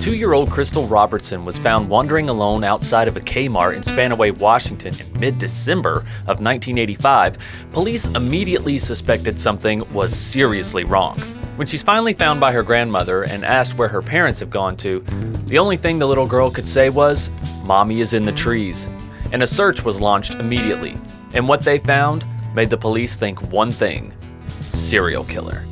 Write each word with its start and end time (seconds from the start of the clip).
Two 0.00 0.14
year 0.14 0.32
old 0.32 0.48
Crystal 0.48 0.86
Robertson 0.86 1.44
was 1.44 1.58
found 1.58 1.88
wandering 1.88 2.28
alone 2.28 2.62
outside 2.62 3.08
of 3.08 3.16
a 3.16 3.20
Kmart 3.20 3.74
in 3.74 3.82
Spanaway, 3.82 4.38
Washington 4.38 4.94
in 4.94 5.20
mid 5.20 5.38
December 5.38 5.98
of 6.28 6.40
1985, 6.40 7.36
police 7.72 8.06
immediately 8.08 8.78
suspected 8.78 9.40
something 9.40 9.80
was 9.92 10.16
seriously 10.16 10.84
wrong. 10.84 11.18
When 11.56 11.66
she's 11.66 11.82
finally 11.82 12.12
found 12.12 12.38
by 12.38 12.52
her 12.52 12.62
grandmother 12.62 13.24
and 13.24 13.44
asked 13.44 13.76
where 13.76 13.88
her 13.88 14.00
parents 14.00 14.38
have 14.38 14.50
gone 14.50 14.76
to, 14.78 15.00
the 15.46 15.58
only 15.58 15.76
thing 15.76 15.98
the 15.98 16.06
little 16.06 16.26
girl 16.26 16.48
could 16.48 16.68
say 16.68 16.90
was, 16.90 17.30
Mommy 17.64 18.00
is 18.00 18.14
in 18.14 18.24
the 18.24 18.32
trees. 18.32 18.88
And 19.32 19.42
a 19.42 19.46
search 19.46 19.84
was 19.84 20.00
launched 20.00 20.36
immediately. 20.36 20.96
And 21.34 21.48
what 21.48 21.62
they 21.62 21.80
found 21.80 22.24
made 22.54 22.70
the 22.70 22.76
police 22.76 23.16
think 23.16 23.50
one 23.50 23.70
thing 23.70 24.14
serial 24.60 25.24
killer. 25.24 25.64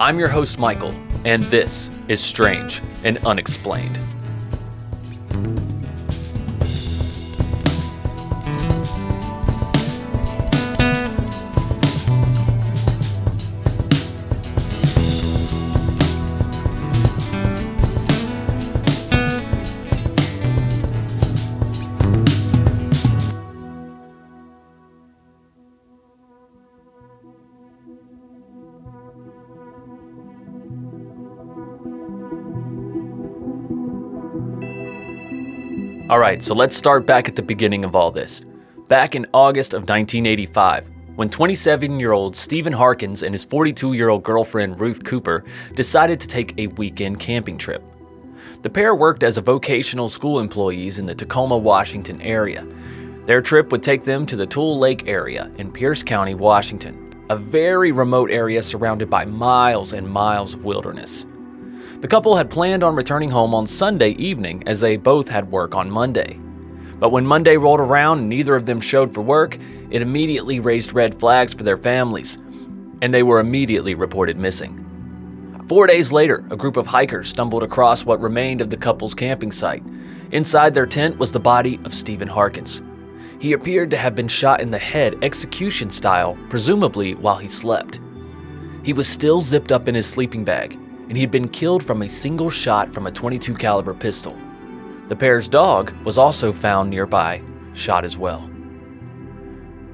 I'm 0.00 0.18
your 0.18 0.28
host, 0.28 0.58
Michael, 0.58 0.94
and 1.24 1.42
this 1.44 1.90
is 2.08 2.20
Strange 2.20 2.82
and 3.04 3.18
Unexplained. 3.26 3.98
All 36.12 36.18
right, 36.18 36.42
so 36.42 36.54
let's 36.54 36.76
start 36.76 37.06
back 37.06 37.26
at 37.26 37.36
the 37.36 37.42
beginning 37.42 37.86
of 37.86 37.96
all 37.96 38.10
this. 38.10 38.42
Back 38.86 39.14
in 39.14 39.24
August 39.32 39.72
of 39.72 39.84
1985, 39.84 40.86
when 41.16 41.30
27 41.30 41.98
year 41.98 42.12
old 42.12 42.36
Stephen 42.36 42.74
Harkins 42.74 43.22
and 43.22 43.34
his 43.34 43.46
42 43.46 43.94
year 43.94 44.10
old 44.10 44.22
girlfriend 44.22 44.78
Ruth 44.78 45.04
Cooper 45.04 45.42
decided 45.74 46.20
to 46.20 46.28
take 46.28 46.52
a 46.58 46.66
weekend 46.66 47.18
camping 47.18 47.56
trip. 47.56 47.82
The 48.60 48.68
pair 48.68 48.94
worked 48.94 49.22
as 49.22 49.38
vocational 49.38 50.10
school 50.10 50.38
employees 50.38 50.98
in 50.98 51.06
the 51.06 51.14
Tacoma, 51.14 51.56
Washington 51.56 52.20
area. 52.20 52.66
Their 53.24 53.40
trip 53.40 53.72
would 53.72 53.82
take 53.82 54.04
them 54.04 54.26
to 54.26 54.36
the 54.36 54.46
Tule 54.46 54.78
Lake 54.78 55.08
area 55.08 55.50
in 55.56 55.72
Pierce 55.72 56.02
County, 56.02 56.34
Washington, 56.34 57.10
a 57.30 57.38
very 57.38 57.90
remote 57.90 58.30
area 58.30 58.62
surrounded 58.62 59.08
by 59.08 59.24
miles 59.24 59.94
and 59.94 60.06
miles 60.06 60.52
of 60.52 60.66
wilderness. 60.66 61.24
The 62.02 62.08
couple 62.08 62.34
had 62.34 62.50
planned 62.50 62.82
on 62.82 62.96
returning 62.96 63.30
home 63.30 63.54
on 63.54 63.64
Sunday 63.68 64.10
evening 64.10 64.64
as 64.66 64.80
they 64.80 64.96
both 64.96 65.28
had 65.28 65.52
work 65.52 65.76
on 65.76 65.88
Monday. 65.88 66.36
But 66.98 67.12
when 67.12 67.24
Monday 67.24 67.56
rolled 67.56 67.78
around 67.78 68.18
and 68.18 68.28
neither 68.28 68.56
of 68.56 68.66
them 68.66 68.80
showed 68.80 69.14
for 69.14 69.22
work, 69.22 69.56
it 69.88 70.02
immediately 70.02 70.58
raised 70.58 70.94
red 70.94 71.14
flags 71.20 71.54
for 71.54 71.62
their 71.62 71.76
families, 71.76 72.38
and 73.02 73.14
they 73.14 73.22
were 73.22 73.38
immediately 73.38 73.94
reported 73.94 74.36
missing. 74.36 75.64
Four 75.68 75.86
days 75.86 76.10
later, 76.10 76.44
a 76.50 76.56
group 76.56 76.76
of 76.76 76.88
hikers 76.88 77.28
stumbled 77.28 77.62
across 77.62 78.04
what 78.04 78.20
remained 78.20 78.60
of 78.60 78.68
the 78.68 78.76
couple's 78.76 79.14
camping 79.14 79.52
site. 79.52 79.84
Inside 80.32 80.74
their 80.74 80.86
tent 80.86 81.18
was 81.18 81.30
the 81.30 81.38
body 81.38 81.78
of 81.84 81.94
Stephen 81.94 82.26
Harkins. 82.26 82.82
He 83.38 83.52
appeared 83.52 83.90
to 83.90 83.96
have 83.96 84.16
been 84.16 84.26
shot 84.26 84.60
in 84.60 84.72
the 84.72 84.78
head 84.78 85.16
execution 85.22 85.88
style, 85.88 86.36
presumably 86.48 87.14
while 87.14 87.36
he 87.36 87.48
slept. 87.48 88.00
He 88.82 88.92
was 88.92 89.06
still 89.06 89.40
zipped 89.40 89.70
up 89.70 89.86
in 89.86 89.94
his 89.94 90.06
sleeping 90.06 90.42
bag, 90.42 90.76
and 91.12 91.18
he'd 91.18 91.30
been 91.30 91.46
killed 91.46 91.84
from 91.84 92.00
a 92.00 92.08
single 92.08 92.48
shot 92.48 92.90
from 92.90 93.06
a 93.06 93.12
22 93.12 93.54
caliber 93.56 93.92
pistol. 93.92 94.34
The 95.08 95.14
pair's 95.14 95.46
dog 95.46 95.92
was 96.06 96.16
also 96.16 96.54
found 96.54 96.88
nearby, 96.88 97.42
shot 97.74 98.06
as 98.06 98.16
well. 98.16 98.48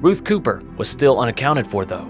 Ruth 0.00 0.22
Cooper 0.22 0.62
was 0.76 0.88
still 0.88 1.18
unaccounted 1.18 1.66
for 1.66 1.84
though, 1.84 2.08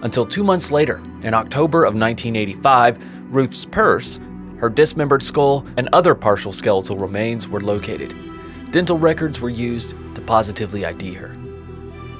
until 0.00 0.24
2 0.24 0.42
months 0.42 0.72
later, 0.72 1.02
in 1.22 1.34
October 1.34 1.84
of 1.84 1.94
1985, 1.94 2.98
Ruth's 3.28 3.66
purse, 3.66 4.20
her 4.56 4.70
dismembered 4.70 5.22
skull, 5.22 5.66
and 5.76 5.90
other 5.92 6.14
partial 6.14 6.50
skeletal 6.50 6.96
remains 6.96 7.50
were 7.50 7.60
located. 7.60 8.14
Dental 8.70 8.96
records 8.96 9.38
were 9.38 9.50
used 9.50 9.90
to 10.14 10.22
positively 10.22 10.86
ID 10.86 11.12
her. 11.12 11.36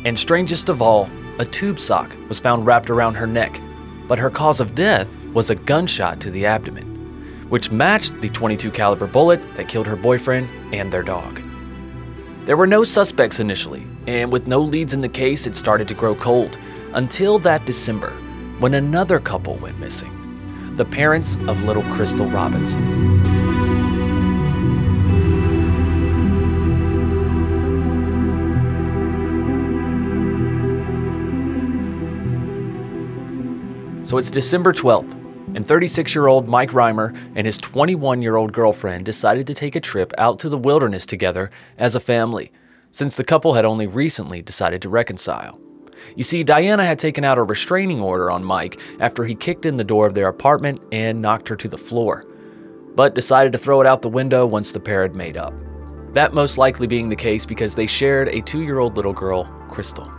And 0.04 0.18
strangest 0.18 0.68
of 0.68 0.82
all, 0.82 1.08
a 1.38 1.46
tube 1.46 1.80
sock 1.80 2.14
was 2.28 2.40
found 2.40 2.66
wrapped 2.66 2.90
around 2.90 3.14
her 3.14 3.26
neck, 3.26 3.58
but 4.06 4.18
her 4.18 4.28
cause 4.28 4.60
of 4.60 4.74
death 4.74 5.08
was 5.36 5.50
a 5.50 5.54
gunshot 5.54 6.18
to 6.18 6.30
the 6.30 6.46
abdomen, 6.46 7.46
which 7.50 7.70
matched 7.70 8.18
the 8.22 8.28
22 8.30 8.70
caliber 8.70 9.06
bullet 9.06 9.38
that 9.54 9.68
killed 9.68 9.86
her 9.86 9.94
boyfriend 9.94 10.48
and 10.72 10.90
their 10.90 11.02
dog. 11.02 11.42
There 12.46 12.56
were 12.56 12.66
no 12.66 12.82
suspects 12.84 13.38
initially, 13.38 13.86
and 14.06 14.32
with 14.32 14.46
no 14.46 14.58
leads 14.58 14.94
in 14.94 15.02
the 15.02 15.10
case, 15.10 15.46
it 15.46 15.54
started 15.54 15.88
to 15.88 15.94
grow 15.94 16.14
cold 16.14 16.56
until 16.94 17.38
that 17.40 17.66
December 17.66 18.12
when 18.60 18.72
another 18.72 19.20
couple 19.20 19.56
went 19.56 19.78
missing 19.78 20.10
the 20.76 20.86
parents 20.86 21.36
of 21.48 21.62
little 21.64 21.82
Crystal 21.82 22.26
Robinson. 22.28 22.80
So 34.06 34.16
it's 34.18 34.30
December 34.30 34.72
12th, 34.72 35.25
and 35.56 35.66
36 35.66 36.14
year 36.14 36.26
old 36.28 36.46
Mike 36.46 36.70
Riemer 36.70 37.16
and 37.34 37.46
his 37.46 37.58
21 37.58 38.22
year 38.22 38.36
old 38.36 38.52
girlfriend 38.52 39.04
decided 39.04 39.46
to 39.46 39.54
take 39.54 39.74
a 39.74 39.80
trip 39.80 40.12
out 40.18 40.38
to 40.40 40.50
the 40.50 40.58
wilderness 40.58 41.06
together 41.06 41.50
as 41.78 41.96
a 41.96 42.00
family, 42.00 42.52
since 42.92 43.16
the 43.16 43.24
couple 43.24 43.54
had 43.54 43.64
only 43.64 43.86
recently 43.86 44.42
decided 44.42 44.82
to 44.82 44.90
reconcile. 44.90 45.58
You 46.14 46.22
see, 46.22 46.44
Diana 46.44 46.84
had 46.84 46.98
taken 46.98 47.24
out 47.24 47.38
a 47.38 47.42
restraining 47.42 48.00
order 48.00 48.30
on 48.30 48.44
Mike 48.44 48.78
after 49.00 49.24
he 49.24 49.34
kicked 49.34 49.66
in 49.66 49.78
the 49.78 49.82
door 49.82 50.06
of 50.06 50.14
their 50.14 50.28
apartment 50.28 50.78
and 50.92 51.22
knocked 51.22 51.48
her 51.48 51.56
to 51.56 51.68
the 51.68 51.78
floor, 51.78 52.26
but 52.94 53.14
decided 53.14 53.52
to 53.54 53.58
throw 53.58 53.80
it 53.80 53.86
out 53.86 54.02
the 54.02 54.08
window 54.08 54.46
once 54.46 54.72
the 54.72 54.78
pair 54.78 55.02
had 55.02 55.16
made 55.16 55.38
up. 55.38 55.54
That 56.12 56.34
most 56.34 56.58
likely 56.58 56.86
being 56.86 57.08
the 57.08 57.16
case 57.16 57.46
because 57.46 57.74
they 57.74 57.86
shared 57.86 58.28
a 58.28 58.42
two 58.42 58.60
year 58.60 58.78
old 58.78 58.96
little 58.96 59.14
girl, 59.14 59.44
Crystal. 59.70 60.12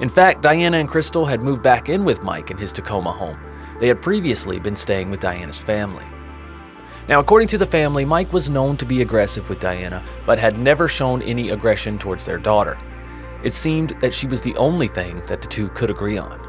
In 0.00 0.08
fact, 0.08 0.42
Diana 0.42 0.78
and 0.78 0.88
Crystal 0.88 1.24
had 1.24 1.40
moved 1.40 1.62
back 1.62 1.88
in 1.88 2.04
with 2.04 2.22
Mike 2.22 2.50
in 2.50 2.58
his 2.58 2.72
Tacoma 2.72 3.12
home, 3.12 3.38
they 3.80 3.88
had 3.88 4.02
previously 4.02 4.58
been 4.58 4.76
staying 4.76 5.10
with 5.10 5.20
Diana's 5.20 5.58
family. 5.58 6.04
Now, 7.08 7.20
according 7.20 7.48
to 7.48 7.58
the 7.58 7.66
family, 7.66 8.04
Mike 8.04 8.32
was 8.32 8.50
known 8.50 8.76
to 8.78 8.84
be 8.84 9.02
aggressive 9.02 9.48
with 9.48 9.60
Diana, 9.60 10.04
but 10.26 10.38
had 10.38 10.58
never 10.58 10.88
shown 10.88 11.22
any 11.22 11.50
aggression 11.50 11.98
towards 11.98 12.24
their 12.24 12.38
daughter. 12.38 12.76
It 13.44 13.52
seemed 13.52 13.90
that 14.00 14.12
she 14.12 14.26
was 14.26 14.42
the 14.42 14.56
only 14.56 14.88
thing 14.88 15.22
that 15.26 15.40
the 15.40 15.48
two 15.48 15.68
could 15.68 15.90
agree 15.90 16.18
on. 16.18 16.40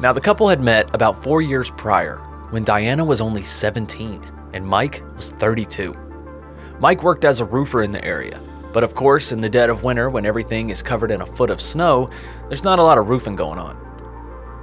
Now, 0.00 0.12
the 0.12 0.20
couple 0.20 0.48
had 0.48 0.60
met 0.60 0.94
about 0.94 1.22
four 1.22 1.42
years 1.42 1.70
prior, 1.70 2.18
when 2.50 2.64
Diana 2.64 3.04
was 3.04 3.20
only 3.20 3.42
17 3.42 4.22
and 4.52 4.66
Mike 4.66 5.02
was 5.16 5.32
32. 5.32 5.94
Mike 6.78 7.02
worked 7.02 7.24
as 7.24 7.40
a 7.40 7.44
roofer 7.44 7.82
in 7.82 7.90
the 7.90 8.04
area, 8.04 8.40
but 8.72 8.84
of 8.84 8.94
course, 8.94 9.32
in 9.32 9.40
the 9.40 9.48
dead 9.48 9.70
of 9.70 9.82
winter, 9.82 10.08
when 10.10 10.26
everything 10.26 10.70
is 10.70 10.82
covered 10.82 11.10
in 11.10 11.22
a 11.22 11.26
foot 11.26 11.50
of 11.50 11.60
snow, 11.60 12.08
there's 12.48 12.64
not 12.64 12.78
a 12.78 12.82
lot 12.82 12.98
of 12.98 13.08
roofing 13.08 13.36
going 13.36 13.58
on. 13.58 13.76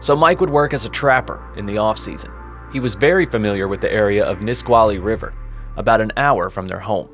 So 0.03 0.17
Mike 0.17 0.41
would 0.41 0.49
work 0.49 0.73
as 0.73 0.83
a 0.83 0.89
trapper 0.89 1.41
in 1.55 1.65
the 1.65 1.77
off 1.77 1.97
season. 1.97 2.29
He 2.73 2.81
was 2.81 2.93
very 2.93 3.25
familiar 3.25 3.69
with 3.69 3.79
the 3.79 3.89
area 3.89 4.25
of 4.25 4.41
Nisqually 4.41 4.99
River, 4.99 5.33
about 5.77 6.01
an 6.01 6.11
hour 6.17 6.49
from 6.49 6.67
their 6.67 6.81
home. 6.81 7.07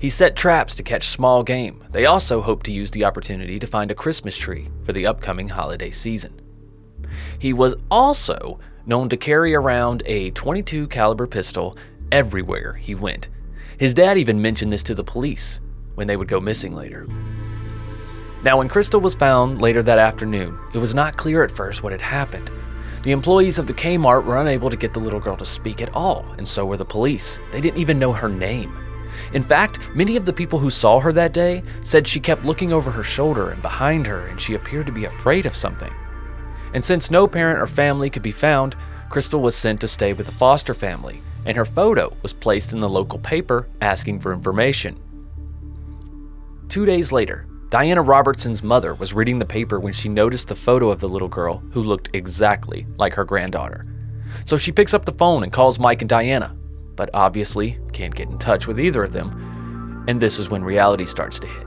He 0.00 0.10
set 0.10 0.34
traps 0.34 0.74
to 0.74 0.82
catch 0.82 1.10
small 1.10 1.44
game. 1.44 1.84
They 1.92 2.06
also 2.06 2.40
hoped 2.40 2.66
to 2.66 2.72
use 2.72 2.90
the 2.90 3.04
opportunity 3.04 3.60
to 3.60 3.68
find 3.68 3.92
a 3.92 3.94
Christmas 3.94 4.36
tree 4.36 4.68
for 4.82 4.92
the 4.92 5.06
upcoming 5.06 5.48
holiday 5.48 5.92
season. 5.92 6.40
He 7.38 7.52
was 7.52 7.76
also 7.88 8.58
known 8.84 9.08
to 9.10 9.16
carry 9.16 9.54
around 9.54 10.02
a 10.04 10.30
22 10.30 10.88
caliber 10.88 11.28
pistol 11.28 11.76
everywhere 12.10 12.72
he 12.72 12.96
went. 12.96 13.28
His 13.78 13.94
dad 13.94 14.18
even 14.18 14.42
mentioned 14.42 14.72
this 14.72 14.82
to 14.82 14.94
the 14.96 15.04
police 15.04 15.60
when 15.94 16.08
they 16.08 16.16
would 16.16 16.26
go 16.26 16.40
missing 16.40 16.74
later. 16.74 17.06
Now, 18.44 18.58
when 18.58 18.68
Crystal 18.68 19.00
was 19.00 19.16
found 19.16 19.60
later 19.60 19.82
that 19.82 19.98
afternoon, 19.98 20.58
it 20.72 20.78
was 20.78 20.94
not 20.94 21.16
clear 21.16 21.42
at 21.42 21.50
first 21.50 21.82
what 21.82 21.92
had 21.92 22.00
happened. 22.00 22.50
The 23.02 23.10
employees 23.10 23.58
of 23.58 23.66
the 23.66 23.74
Kmart 23.74 24.24
were 24.24 24.40
unable 24.40 24.70
to 24.70 24.76
get 24.76 24.92
the 24.92 25.00
little 25.00 25.18
girl 25.18 25.36
to 25.36 25.44
speak 25.44 25.80
at 25.80 25.94
all, 25.94 26.24
and 26.36 26.46
so 26.46 26.64
were 26.64 26.76
the 26.76 26.84
police. 26.84 27.40
They 27.50 27.60
didn't 27.60 27.80
even 27.80 27.98
know 27.98 28.12
her 28.12 28.28
name. 28.28 28.76
In 29.32 29.42
fact, 29.42 29.80
many 29.94 30.16
of 30.16 30.24
the 30.24 30.32
people 30.32 30.58
who 30.58 30.70
saw 30.70 31.00
her 31.00 31.12
that 31.12 31.32
day 31.32 31.62
said 31.82 32.06
she 32.06 32.20
kept 32.20 32.44
looking 32.44 32.72
over 32.72 32.90
her 32.90 33.02
shoulder 33.02 33.50
and 33.50 33.60
behind 33.60 34.06
her, 34.06 34.26
and 34.26 34.40
she 34.40 34.54
appeared 34.54 34.86
to 34.86 34.92
be 34.92 35.04
afraid 35.04 35.46
of 35.46 35.56
something. 35.56 35.92
And 36.74 36.84
since 36.84 37.10
no 37.10 37.26
parent 37.26 37.60
or 37.60 37.66
family 37.66 38.10
could 38.10 38.22
be 38.22 38.32
found, 38.32 38.76
Crystal 39.10 39.40
was 39.40 39.56
sent 39.56 39.80
to 39.80 39.88
stay 39.88 40.12
with 40.12 40.28
a 40.28 40.32
foster 40.32 40.74
family, 40.74 41.22
and 41.44 41.56
her 41.56 41.64
photo 41.64 42.14
was 42.22 42.32
placed 42.32 42.72
in 42.72 42.80
the 42.80 42.88
local 42.88 43.18
paper 43.18 43.66
asking 43.80 44.20
for 44.20 44.32
information. 44.32 44.96
Two 46.68 46.84
days 46.84 47.10
later, 47.10 47.46
Diana 47.70 48.00
Robertson's 48.00 48.62
mother 48.62 48.94
was 48.94 49.12
reading 49.12 49.38
the 49.38 49.44
paper 49.44 49.78
when 49.78 49.92
she 49.92 50.08
noticed 50.08 50.48
the 50.48 50.54
photo 50.54 50.90
of 50.90 51.00
the 51.00 51.08
little 51.08 51.28
girl 51.28 51.62
who 51.72 51.82
looked 51.82 52.08
exactly 52.14 52.86
like 52.96 53.12
her 53.12 53.24
granddaughter. 53.26 53.86
So 54.46 54.56
she 54.56 54.72
picks 54.72 54.94
up 54.94 55.04
the 55.04 55.12
phone 55.12 55.42
and 55.42 55.52
calls 55.52 55.78
Mike 55.78 56.00
and 56.00 56.08
Diana. 56.08 56.56
but 56.98 57.10
obviously 57.14 57.78
can't 57.92 58.14
get 58.14 58.28
in 58.28 58.38
touch 58.38 58.66
with 58.66 58.80
either 58.80 59.04
of 59.04 59.12
them. 59.12 60.04
And 60.08 60.20
this 60.20 60.40
is 60.40 60.50
when 60.50 60.64
reality 60.64 61.06
starts 61.06 61.38
to 61.38 61.46
hit. 61.46 61.64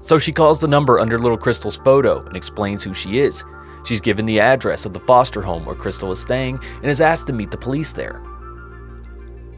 So 0.00 0.18
she 0.18 0.32
calls 0.32 0.60
the 0.60 0.68
number 0.68 0.98
under 0.98 1.18
little 1.18 1.38
Crystal's 1.38 1.78
photo 1.78 2.22
and 2.26 2.36
explains 2.36 2.84
who 2.84 2.92
she 2.92 3.20
is. 3.20 3.42
She's 3.86 4.02
given 4.02 4.26
the 4.26 4.38
address 4.38 4.84
of 4.84 4.92
the 4.92 5.00
foster 5.00 5.40
home 5.40 5.64
where 5.64 5.74
Crystal 5.74 6.12
is 6.12 6.20
staying 6.20 6.60
and 6.82 6.90
is 6.90 7.00
asked 7.00 7.26
to 7.28 7.32
meet 7.32 7.50
the 7.50 7.56
police 7.56 7.92
there. 7.92 8.20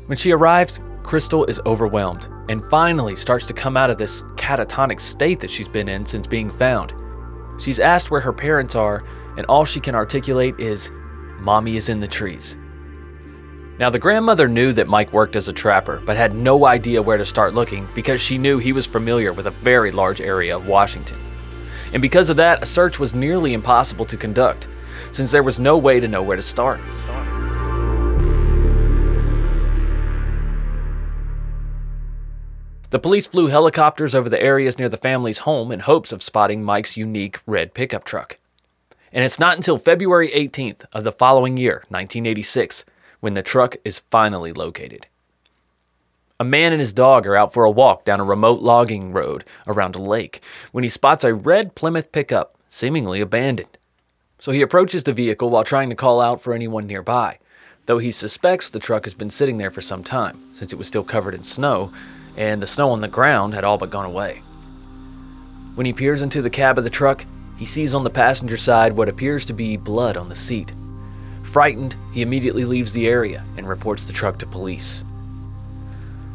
When 0.06 0.16
she 0.16 0.31
arrives, 0.31 0.78
Crystal 1.02 1.44
is 1.47 1.61
overwhelmed 1.67 2.29
and 2.49 2.64
finally 2.64 3.17
starts 3.17 3.47
to 3.47 3.55
come 3.55 3.76
out 3.76 3.91
of 3.91 3.99
this 3.99 4.23
catatonic 4.37 5.00
state 5.00 5.41
that 5.41 5.50
she's 5.50 5.69
been 5.69 5.88
in 5.88 6.05
since 6.05 6.26
being 6.26 6.50
found. 6.50 6.93
She's 7.58 7.81
asked 7.81 8.11
where 8.11 8.20
her 8.20 8.32
parents 8.32 8.75
are, 8.75 9.05
and 9.37 9.47
all 9.47 9.64
she 9.64 9.81
can 9.81 9.94
articulate 9.94 10.58
is, 10.58 10.91
Mommy 11.38 11.76
is 11.76 11.88
in 11.88 12.00
the 12.00 12.08
trees. 12.08 12.56
Now, 13.79 13.88
the 13.88 13.99
grandmother 13.99 14.47
knew 14.47 14.75
that 14.75 14.88
Mike 14.88 15.12
worked 15.12 15.37
as 15.37 15.49
a 15.49 15.55
trapper, 15.55 16.02
but 16.05 16.17
had 16.17 16.35
no 16.35 16.67
idea 16.67 17.00
where 17.00 17.17
to 17.17 17.25
start 17.25 17.55
looking 17.55 17.88
because 17.94 18.20
she 18.20 18.37
knew 18.37 18.58
he 18.58 18.73
was 18.73 18.85
familiar 18.85 19.32
with 19.32 19.47
a 19.47 19.52
very 19.52 19.91
large 19.91 20.20
area 20.20 20.55
of 20.55 20.67
Washington. 20.67 21.19
And 21.93 22.02
because 22.02 22.29
of 22.29 22.37
that, 22.37 22.62
a 22.62 22.67
search 22.67 22.99
was 22.99 23.14
nearly 23.14 23.55
impossible 23.55 24.05
to 24.05 24.17
conduct, 24.17 24.69
since 25.12 25.32
there 25.32 25.43
was 25.43 25.58
no 25.58 25.79
way 25.79 25.99
to 25.99 26.08
know 26.08 26.23
where 26.23 26.37
to 26.37 26.43
start. 26.43 26.81
The 32.90 32.98
police 32.98 33.28
flew 33.28 33.46
helicopters 33.46 34.16
over 34.16 34.28
the 34.28 34.42
areas 34.42 34.76
near 34.76 34.88
the 34.88 34.96
family's 34.96 35.40
home 35.40 35.70
in 35.70 35.78
hopes 35.81 36.10
of 36.10 36.22
spotting 36.22 36.64
Mike's 36.64 36.96
unique 36.96 37.38
red 37.46 37.72
pickup 37.72 38.02
truck. 38.02 38.38
And 39.12 39.25
it's 39.25 39.38
not 39.38 39.54
until 39.54 39.78
February 39.78 40.28
18th 40.31 40.84
of 40.92 41.04
the 41.04 41.12
following 41.12 41.56
year, 41.56 41.84
1986, 41.88 42.84
when 43.20 43.34
the 43.34 43.42
truck 43.42 43.76
is 43.84 44.00
finally 44.10 44.52
located. 44.52 45.06
A 46.40 46.44
man 46.44 46.72
and 46.72 46.81
his 46.81 46.92
dog 46.92 47.28
are 47.28 47.37
out 47.37 47.52
for 47.52 47.64
a 47.64 47.70
walk 47.70 48.04
down 48.04 48.19
a 48.19 48.25
remote 48.25 48.60
logging 48.60 49.12
road 49.12 49.44
around 49.69 49.94
a 49.94 50.02
lake 50.02 50.42
when 50.72 50.82
he 50.82 50.90
spots 50.90 51.22
a 51.22 51.32
red 51.32 51.76
Plymouth 51.76 52.10
pickup, 52.10 52.56
seemingly 52.69 53.20
abandoned. 53.20 53.78
So 54.40 54.50
he 54.50 54.62
approaches 54.62 55.04
the 55.04 55.12
vehicle 55.12 55.50
while 55.50 55.64
trying 55.64 55.90
to 55.90 55.96
call 55.96 56.20
out 56.20 56.40
for 56.40 56.54
anyone 56.54 56.88
nearby, 56.88 57.38
though 57.87 57.98
he 57.98 58.10
suspects 58.10 58.69
the 58.69 58.81
truck 58.81 59.04
has 59.04 59.14
been 59.14 59.31
sitting 59.31 59.58
there 59.58 59.70
for 59.70 59.81
some 59.81 60.02
time, 60.02 60.40
since 60.54 60.72
it 60.72 60.76
was 60.76 60.88
still 60.88 61.04
covered 61.04 61.34
in 61.34 61.44
snow, 61.44 61.92
and 62.40 62.62
the 62.62 62.66
snow 62.66 62.88
on 62.88 63.02
the 63.02 63.06
ground 63.06 63.52
had 63.52 63.64
all 63.64 63.76
but 63.76 63.90
gone 63.90 64.06
away. 64.06 64.42
When 65.75 65.84
he 65.84 65.92
peers 65.92 66.22
into 66.22 66.40
the 66.40 66.48
cab 66.48 66.78
of 66.78 66.84
the 66.84 66.90
truck, 66.90 67.26
he 67.58 67.66
sees 67.66 67.92
on 67.92 68.02
the 68.02 68.08
passenger 68.08 68.56
side 68.56 68.94
what 68.94 69.10
appears 69.10 69.44
to 69.44 69.52
be 69.52 69.76
blood 69.76 70.16
on 70.16 70.31
the 70.31 70.34
seat. 70.34 70.72
Frightened, 71.42 71.96
he 72.12 72.22
immediately 72.22 72.64
leaves 72.64 72.92
the 72.92 73.08
area 73.08 73.44
and 73.58 73.69
reports 73.69 74.06
the 74.06 74.14
truck 74.14 74.38
to 74.38 74.46
police. 74.46 75.04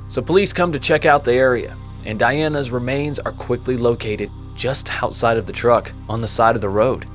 So, 0.07 0.21
police 0.21 0.53
come 0.53 0.71
to 0.73 0.79
check 0.79 1.07
out 1.07 1.23
the 1.23 1.33
area, 1.33 1.75
and 2.05 2.19
Diana's 2.19 2.69
remains 2.69 3.17
are 3.17 3.31
quickly 3.31 3.75
located 3.75 4.29
just 4.53 5.01
outside 5.01 5.37
of 5.37 5.47
the 5.47 5.53
truck 5.53 5.91
on 6.07 6.21
the 6.21 6.27
side 6.27 6.55
of 6.55 6.61
the 6.61 6.69
road. 6.69 7.07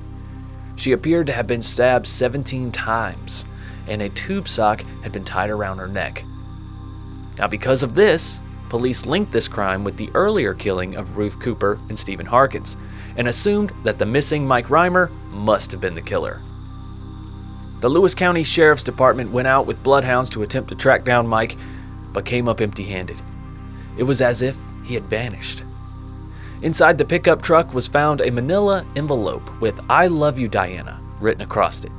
She 0.74 0.90
appeared 0.90 1.28
to 1.28 1.32
have 1.32 1.46
been 1.46 1.62
stabbed 1.62 2.08
17 2.08 2.72
times, 2.72 3.44
and 3.86 4.02
a 4.02 4.08
tube 4.08 4.48
sock 4.48 4.82
had 5.04 5.12
been 5.12 5.24
tied 5.24 5.50
around 5.50 5.78
her 5.78 5.86
neck. 5.86 6.24
Now, 7.38 7.46
because 7.46 7.84
of 7.84 7.94
this, 7.94 8.40
police 8.70 9.04
linked 9.04 9.32
this 9.32 9.48
crime 9.48 9.84
with 9.84 9.96
the 9.98 10.10
earlier 10.14 10.54
killing 10.54 10.96
of 10.96 11.18
Ruth 11.18 11.38
Cooper 11.38 11.78
and 11.88 11.98
Stephen 11.98 12.24
Harkins, 12.24 12.78
and 13.16 13.28
assumed 13.28 13.72
that 13.82 13.98
the 13.98 14.06
missing 14.06 14.46
Mike 14.46 14.68
Riemer 14.68 15.10
must 15.30 15.70
have 15.72 15.80
been 15.80 15.94
the 15.94 16.00
killer. 16.00 16.40
The 17.80 17.88
Lewis 17.88 18.14
County 18.14 18.42
Sheriff's 18.42 18.84
Department 18.84 19.32
went 19.32 19.48
out 19.48 19.66
with 19.66 19.82
bloodhounds 19.82 20.30
to 20.30 20.42
attempt 20.42 20.68
to 20.70 20.74
track 20.74 21.04
down 21.04 21.26
Mike, 21.26 21.56
but 22.12 22.24
came 22.24 22.48
up 22.48 22.60
empty 22.60 22.84
handed. 22.84 23.20
It 23.98 24.04
was 24.04 24.22
as 24.22 24.40
if 24.40 24.56
he 24.84 24.94
had 24.94 25.10
vanished. 25.10 25.64
Inside 26.62 26.98
the 26.98 27.04
pickup 27.04 27.42
truck 27.42 27.72
was 27.74 27.88
found 27.88 28.20
a 28.20 28.30
manila 28.30 28.86
envelope 28.96 29.50
with 29.60 29.80
I 29.88 30.06
love 30.06 30.38
you, 30.38 30.46
Diana, 30.46 31.00
written 31.20 31.42
across 31.42 31.84
it. 31.84 31.92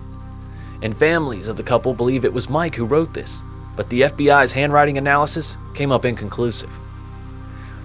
And 0.83 0.95
families 0.95 1.47
of 1.47 1.57
the 1.57 1.63
couple 1.63 1.94
believe 1.94 2.25
it 2.25 2.33
was 2.33 2.50
Mike 2.50 2.75
who 2.75 2.85
wrote 2.85 3.13
this, 3.13 3.44
but 3.81 3.89
the 3.89 4.01
FBI's 4.01 4.51
handwriting 4.51 4.99
analysis 4.99 5.57
came 5.73 5.91
up 5.91 6.05
inconclusive. 6.05 6.71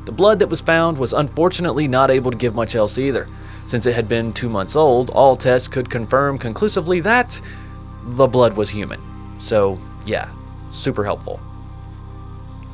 The 0.04 0.12
blood 0.12 0.38
that 0.40 0.48
was 0.50 0.60
found 0.60 0.98
was 0.98 1.14
unfortunately 1.14 1.88
not 1.88 2.10
able 2.10 2.30
to 2.30 2.36
give 2.36 2.54
much 2.54 2.76
else 2.76 2.98
either. 2.98 3.26
Since 3.64 3.86
it 3.86 3.94
had 3.94 4.06
been 4.06 4.34
two 4.34 4.50
months 4.50 4.76
old, 4.76 5.08
all 5.08 5.36
tests 5.36 5.68
could 5.68 5.88
confirm 5.88 6.36
conclusively 6.36 7.00
that 7.00 7.40
the 8.08 8.26
blood 8.26 8.58
was 8.58 8.68
human. 8.68 9.00
So, 9.40 9.80
yeah, 10.04 10.28
super 10.70 11.02
helpful. 11.02 11.40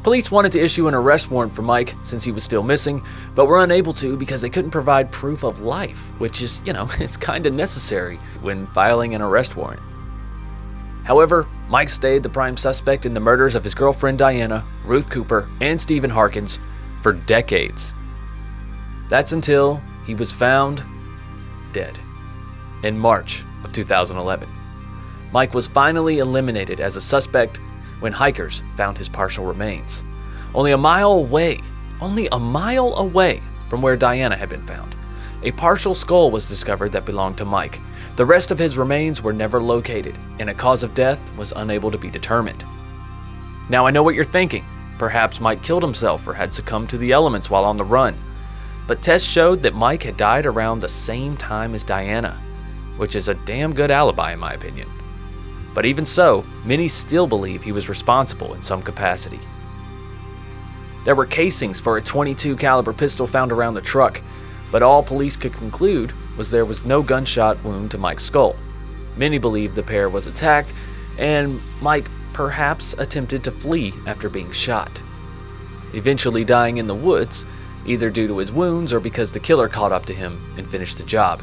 Police 0.03 0.33
wanted 0.33 0.51
to 0.51 0.61
issue 0.61 0.89
an 0.89 0.95
arrest 0.95 1.31
warrant 1.31 1.55
for 1.55 1.63
Mike 1.63 1.95
since 2.03 2.25
he 2.25 2.33
was 2.33 2.43
still 2.43 2.65
missing, 2.65 3.05
but 3.37 3.47
were 3.47 3.63
unable 3.63 3.93
to 3.93 4.17
because 4.17 4.41
they 4.41 4.51
couldn't 4.51 4.73
provide 4.73 5.13
proof 5.13 5.45
of 5.45 5.61
life, 5.61 6.11
which 6.19 6.43
is, 6.43 6.61
you 6.67 6.73
know, 6.73 6.91
it's 6.99 7.17
kind 7.17 7.47
of 7.47 7.55
necessary 7.55 8.17
when 8.41 8.67
filing 8.75 9.15
an 9.15 9.23
arrest 9.23 9.55
warrant. 9.55 9.81
However, 11.05 11.47
Mike 11.73 11.89
stayed 11.89 12.23
the 12.23 12.29
prime 12.29 12.59
suspect 12.59 13.07
in 13.07 13.15
the 13.15 13.19
murders 13.19 13.55
of 13.55 13.65
his 13.65 13.75
girlfriend 13.75 14.19
Diana, 14.19 14.63
Ruth 14.85 15.09
Cooper, 15.09 15.49
and 15.63 15.81
Stephen 15.81 16.11
Harkins 16.11 16.61
for 17.01 17.15
decades. 17.15 17.95
That's 19.09 19.33
until 19.33 19.81
he 20.05 20.15
was 20.15 20.31
found 20.31 20.85
dead 21.73 21.99
in 22.83 22.99
March 22.99 23.47
of 23.65 23.73
2011. 23.73 24.47
Mike 25.33 25.55
was 25.55 25.67
finally 25.67 26.19
eliminated 26.19 26.79
as 26.79 26.97
a 26.97 27.01
suspect 27.01 27.59
when 28.01 28.13
hikers 28.13 28.63
found 28.77 28.99
his 28.99 29.09
partial 29.09 29.47
remains. 29.47 30.05
Only 30.55 30.73
a 30.73 30.77
mile 30.77 31.13
away, 31.13 31.59
only 32.03 32.29
a 32.33 32.39
mile 32.39 32.93
away 32.97 33.43
from 33.71 33.81
where 33.81 33.97
Diana 33.97 34.37
had 34.37 34.51
been 34.51 34.67
found, 34.67 34.95
a 35.45 35.53
partial 35.53 35.95
skull 35.95 36.31
was 36.31 36.47
discovered 36.47 36.93
that 36.93 37.05
belonged 37.05 37.39
to 37.39 37.45
Mike. 37.45 37.81
The 38.17 38.27
rest 38.27 38.51
of 38.51 38.59
his 38.59 38.79
remains 38.79 39.23
were 39.23 39.33
never 39.33 39.61
located, 39.61 40.19
and 40.39 40.49
a 40.49 40.55
cause 40.55 40.83
of 40.83 40.95
death 40.95 41.21
was 41.37 41.53
unable 41.57 41.91
to 41.91 41.99
be 41.99 42.11
determined. 42.11 42.65
Now 43.69 43.87
I 43.87 43.91
know 43.91 44.03
what 44.03 44.15
you're 44.15 44.25
thinking. 44.25 44.65
Perhaps 44.99 45.41
Mike 45.41 45.63
killed 45.63 45.83
himself 45.83 46.27
or 46.27 46.35
had 46.35 46.53
succumbed 46.53 46.91
to 46.91 46.99
the 46.99 47.13
elements 47.13 47.51
while 47.51 47.65
on 47.65 47.77
the 47.77 47.85
run. 47.85 48.17
But 48.87 49.03
tests 49.03 49.29
showed 49.29 49.63
that 49.63 49.75
Mike 49.75 50.03
had 50.03 50.17
died 50.17 50.47
around 50.47 50.81
the 50.81 50.89
same 50.89 51.37
time 51.37 51.75
as 51.75 51.85
Diana, 51.85 52.41
which 52.97 53.17
is 53.17 53.29
a 53.29 53.35
damn 53.35 53.75
good 53.75 53.91
alibi 53.91 54.33
in 54.33 54.39
my 54.39 54.53
opinion. 54.53 54.89
But 55.75 55.87
even 55.87 56.05
so, 56.05 56.45
many 56.65 56.87
still 56.87 57.27
believe 57.27 57.63
he 57.63 57.73
was 57.73 57.89
responsible 57.89 58.55
in 58.55 58.63
some 58.63 58.83
capacity. 58.83 59.41
There 61.05 61.15
were 61.17 61.27
casings 61.27 61.81
for 61.81 61.97
a 61.97 62.03
22 62.03 62.57
caliber 62.57 62.93
pistol 62.93 63.27
found 63.27 63.51
around 63.51 63.75
the 63.75 63.81
truck, 63.81 64.21
but 64.73 64.83
all 64.83 65.03
police 65.03 65.37
could 65.37 65.53
conclude 65.53 66.13
was 66.37 66.51
there 66.51 66.65
was 66.65 66.85
no 66.85 67.03
gunshot 67.03 67.63
wound 67.63 67.93
to 67.93 67.99
Mike's 67.99 68.25
skull. 68.25 68.57
Many 69.17 69.39
believe 69.39 69.75
the 69.75 69.83
pair 69.83 70.09
was 70.09 70.27
attacked 70.27 70.75
and 71.19 71.61
Mike 71.81 72.09
perhaps 72.33 72.95
attempted 72.95 73.45
to 73.45 73.53
flee 73.53 73.93
after 74.07 74.29
being 74.29 74.51
shot, 74.51 74.91
eventually 75.93 76.45
dying 76.45 76.79
in 76.79 76.87
the 76.87 76.95
woods, 76.95 77.45
either 77.87 78.11
due 78.11 78.27
to 78.27 78.39
his 78.39 78.51
wounds 78.51 78.93
or 78.93 79.01
because 79.01 79.31
the 79.31 79.41
killer 79.41 79.69
caught 79.69 79.93
up 79.93 80.07
to 80.07 80.15
him 80.15 80.55
and 80.57 80.71
finished 80.71 80.97
the 80.97 81.05
job. 81.05 81.43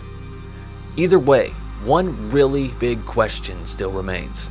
Either 0.98 1.20
way, 1.20 1.50
one 1.86 2.32
really 2.32 2.70
big 2.80 3.06
question 3.06 3.66
still 3.66 3.92
remains. 3.92 4.50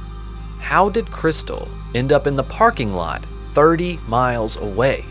How 0.61 0.89
did 0.89 1.11
Crystal 1.11 1.69
end 1.95 2.13
up 2.13 2.27
in 2.27 2.37
the 2.37 2.45
parking 2.45 2.93
lot 2.95 3.25
30 3.55 3.99
miles 4.07 4.57
away? 4.57 5.05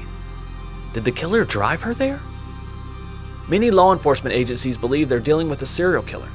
Did 0.94 1.04
the 1.04 1.12
killer 1.12 1.44
drive 1.44 1.82
her 1.82 1.94
there? 1.94 2.20
Many 3.50 3.72
law 3.72 3.94
enforcement 3.94 4.36
agencies 4.36 4.78
believe 4.78 5.08
they're 5.08 5.20
dealing 5.20 5.48
with 5.48 5.62
a 5.62 5.66
serial 5.66 6.04
killer, 6.04 6.30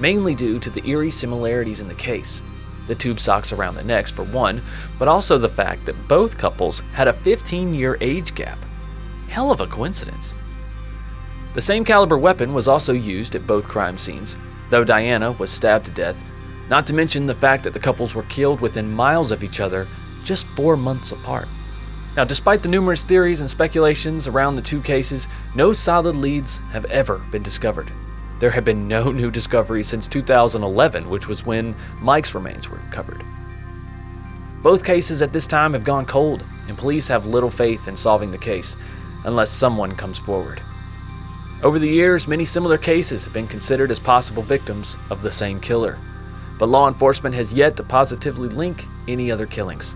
mainly 0.00 0.34
due 0.34 0.58
to 0.58 0.70
the 0.70 0.84
eerie 0.88 1.10
similarities 1.10 1.80
in 1.80 1.86
the 1.86 1.94
case. 1.94 2.42
The 2.88 2.94
tube 2.96 3.20
socks 3.20 3.52
around 3.52 3.76
the 3.76 3.84
necks, 3.84 4.10
for 4.10 4.24
one, 4.24 4.60
but 4.98 5.06
also 5.06 5.38
the 5.38 5.48
fact 5.48 5.86
that 5.86 6.08
both 6.08 6.36
couples 6.36 6.80
had 6.92 7.06
a 7.06 7.12
15 7.12 7.72
year 7.72 7.96
age 8.00 8.34
gap. 8.34 8.58
Hell 9.28 9.52
of 9.52 9.60
a 9.60 9.66
coincidence. 9.68 10.34
The 11.54 11.60
same 11.60 11.84
caliber 11.84 12.18
weapon 12.18 12.52
was 12.52 12.66
also 12.66 12.92
used 12.92 13.36
at 13.36 13.46
both 13.46 13.68
crime 13.68 13.96
scenes, 13.96 14.36
though 14.70 14.82
Diana 14.82 15.30
was 15.32 15.52
stabbed 15.52 15.86
to 15.86 15.92
death, 15.92 16.20
not 16.68 16.84
to 16.86 16.94
mention 16.94 17.26
the 17.26 17.34
fact 17.34 17.62
that 17.62 17.72
the 17.72 17.78
couples 17.78 18.14
were 18.14 18.24
killed 18.24 18.60
within 18.60 18.90
miles 18.90 19.30
of 19.30 19.44
each 19.44 19.60
other 19.60 19.86
just 20.24 20.48
four 20.56 20.76
months 20.76 21.12
apart. 21.12 21.48
Now, 22.16 22.24
despite 22.24 22.62
the 22.62 22.68
numerous 22.68 23.04
theories 23.04 23.40
and 23.40 23.48
speculations 23.48 24.26
around 24.26 24.56
the 24.56 24.62
two 24.62 24.80
cases, 24.82 25.28
no 25.54 25.72
solid 25.72 26.16
leads 26.16 26.58
have 26.70 26.84
ever 26.86 27.18
been 27.30 27.42
discovered. 27.42 27.92
There 28.40 28.50
have 28.50 28.64
been 28.64 28.88
no 28.88 29.12
new 29.12 29.30
discoveries 29.30 29.86
since 29.86 30.08
2011, 30.08 31.08
which 31.08 31.28
was 31.28 31.46
when 31.46 31.76
Mike's 32.00 32.34
remains 32.34 32.68
were 32.68 32.78
recovered. 32.78 33.22
Both 34.62 34.84
cases 34.84 35.22
at 35.22 35.32
this 35.32 35.46
time 35.46 35.72
have 35.72 35.84
gone 35.84 36.04
cold, 36.04 36.44
and 36.66 36.76
police 36.76 37.06
have 37.08 37.26
little 37.26 37.50
faith 37.50 37.86
in 37.86 37.96
solving 37.96 38.30
the 38.30 38.38
case 38.38 38.76
unless 39.24 39.50
someone 39.50 39.94
comes 39.94 40.18
forward. 40.18 40.60
Over 41.62 41.78
the 41.78 41.88
years, 41.88 42.26
many 42.26 42.44
similar 42.44 42.78
cases 42.78 43.24
have 43.24 43.34
been 43.34 43.46
considered 43.46 43.90
as 43.90 43.98
possible 43.98 44.42
victims 44.42 44.98
of 45.10 45.22
the 45.22 45.30
same 45.30 45.60
killer, 45.60 45.98
but 46.58 46.68
law 46.68 46.88
enforcement 46.88 47.34
has 47.34 47.52
yet 47.52 47.76
to 47.76 47.82
positively 47.82 48.48
link 48.48 48.86
any 49.06 49.30
other 49.30 49.46
killings. 49.46 49.94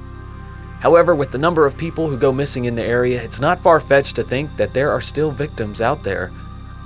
However, 0.85 1.15
with 1.15 1.31
the 1.31 1.39
number 1.39 1.65
of 1.65 1.79
people 1.79 2.11
who 2.11 2.19
go 2.19 2.31
missing 2.31 2.67
in 2.67 2.75
the 2.75 2.85
area, 2.85 3.23
it's 3.23 3.41
not 3.41 3.59
far 3.59 3.81
fetched 3.81 4.17
to 4.17 4.23
think 4.23 4.55
that 4.59 4.75
there 4.75 4.91
are 4.91 5.01
still 5.01 5.31
victims 5.31 5.81
out 5.81 6.03
there 6.03 6.31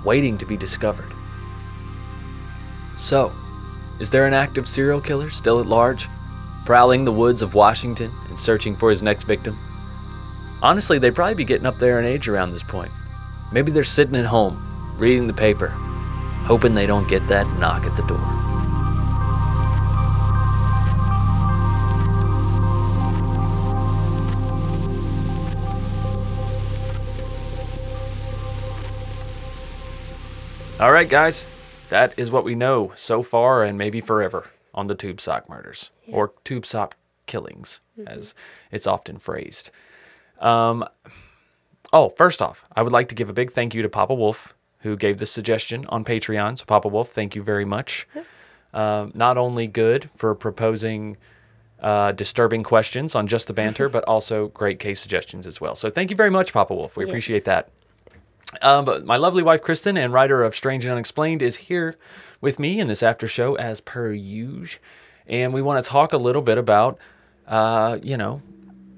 waiting 0.04 0.38
to 0.38 0.46
be 0.46 0.56
discovered. 0.56 1.12
So, 2.96 3.32
is 3.98 4.08
there 4.08 4.24
an 4.24 4.34
active 4.34 4.68
serial 4.68 5.00
killer 5.00 5.30
still 5.30 5.58
at 5.58 5.66
large, 5.66 6.08
prowling 6.64 7.04
the 7.04 7.10
woods 7.10 7.42
of 7.42 7.54
Washington 7.54 8.14
and 8.28 8.38
searching 8.38 8.76
for 8.76 8.88
his 8.88 9.02
next 9.02 9.24
victim? 9.24 9.58
Honestly, 10.62 11.00
they'd 11.00 11.16
probably 11.16 11.34
be 11.34 11.44
getting 11.44 11.66
up 11.66 11.80
there 11.80 11.98
in 11.98 12.06
age 12.06 12.28
around 12.28 12.50
this 12.50 12.62
point. 12.62 12.92
Maybe 13.50 13.72
they're 13.72 13.82
sitting 13.82 14.14
at 14.14 14.26
home, 14.26 14.94
reading 14.96 15.26
the 15.26 15.34
paper, 15.34 15.70
hoping 16.46 16.72
they 16.72 16.86
don't 16.86 17.08
get 17.08 17.26
that 17.26 17.48
knock 17.58 17.82
at 17.82 17.96
the 17.96 18.06
door. 18.06 18.47
All 30.80 30.92
right, 30.92 31.08
guys, 31.08 31.44
that 31.88 32.14
is 32.16 32.30
what 32.30 32.44
we 32.44 32.54
know 32.54 32.92
so 32.94 33.24
far 33.24 33.64
and 33.64 33.76
maybe 33.76 34.00
forever 34.00 34.46
on 34.72 34.86
the 34.86 34.94
tube 34.94 35.20
sock 35.20 35.48
murders 35.48 35.90
or 36.12 36.32
tube 36.44 36.64
sock 36.64 36.96
killings, 37.26 37.80
as 38.06 38.32
it's 38.70 38.86
often 38.86 39.18
phrased. 39.18 39.72
Um, 40.38 40.84
oh, 41.92 42.10
first 42.10 42.40
off, 42.40 42.64
I 42.76 42.82
would 42.82 42.92
like 42.92 43.08
to 43.08 43.16
give 43.16 43.28
a 43.28 43.32
big 43.32 43.52
thank 43.52 43.74
you 43.74 43.82
to 43.82 43.88
Papa 43.88 44.14
Wolf, 44.14 44.54
who 44.82 44.96
gave 44.96 45.18
this 45.18 45.32
suggestion 45.32 45.84
on 45.86 46.04
Patreon. 46.04 46.58
So, 46.58 46.64
Papa 46.64 46.86
Wolf, 46.86 47.10
thank 47.10 47.34
you 47.34 47.42
very 47.42 47.64
much. 47.64 48.06
Um, 48.72 49.10
not 49.16 49.36
only 49.36 49.66
good 49.66 50.10
for 50.14 50.32
proposing 50.36 51.16
uh, 51.80 52.12
disturbing 52.12 52.62
questions 52.62 53.16
on 53.16 53.26
just 53.26 53.48
the 53.48 53.52
banter, 53.52 53.88
but 53.96 54.04
also 54.04 54.46
great 54.48 54.78
case 54.78 55.00
suggestions 55.00 55.44
as 55.44 55.60
well. 55.60 55.74
So, 55.74 55.90
thank 55.90 56.10
you 56.10 56.16
very 56.16 56.30
much, 56.30 56.52
Papa 56.52 56.72
Wolf. 56.72 56.96
We 56.96 57.02
appreciate 57.02 57.46
that. 57.46 57.68
Um, 58.62 58.84
but 58.84 59.04
my 59.04 59.16
lovely 59.16 59.42
wife, 59.42 59.62
Kristen, 59.62 59.96
and 59.96 60.12
writer 60.12 60.42
of 60.42 60.54
Strange 60.54 60.84
and 60.84 60.92
Unexplained, 60.92 61.42
is 61.42 61.56
here 61.56 61.96
with 62.40 62.58
me 62.58 62.80
in 62.80 62.88
this 62.88 63.02
after 63.02 63.26
show 63.26 63.54
as 63.56 63.80
per 63.80 64.12
usual. 64.12 64.80
And 65.26 65.52
we 65.52 65.60
want 65.60 65.84
to 65.84 65.88
talk 65.90 66.12
a 66.14 66.16
little 66.16 66.40
bit 66.40 66.56
about, 66.56 66.98
uh, 67.46 67.98
you 68.02 68.16
know, 68.16 68.40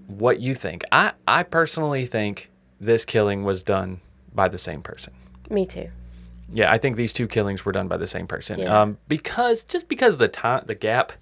what 0.06 0.40
you 0.40 0.54
think. 0.54 0.84
I, 0.92 1.12
I 1.26 1.42
personally 1.42 2.06
think 2.06 2.50
this 2.80 3.04
killing 3.04 3.42
was 3.44 3.62
done 3.64 4.00
by 4.34 4.46
the 4.48 4.58
same 4.58 4.82
person. 4.82 5.12
Me 5.50 5.66
too. 5.66 5.88
Yeah, 6.52 6.70
I 6.70 6.78
think 6.78 6.96
these 6.96 7.12
two 7.12 7.26
killings 7.28 7.64
were 7.64 7.72
done 7.72 7.88
by 7.88 7.96
the 7.96 8.06
same 8.06 8.26
person. 8.26 8.60
Yeah. 8.60 8.80
Um, 8.80 8.98
because 9.08 9.64
just 9.64 9.88
because 9.88 10.18
the 10.18 10.28
time, 10.28 10.64
the 10.66 10.74
gap, 10.74 11.12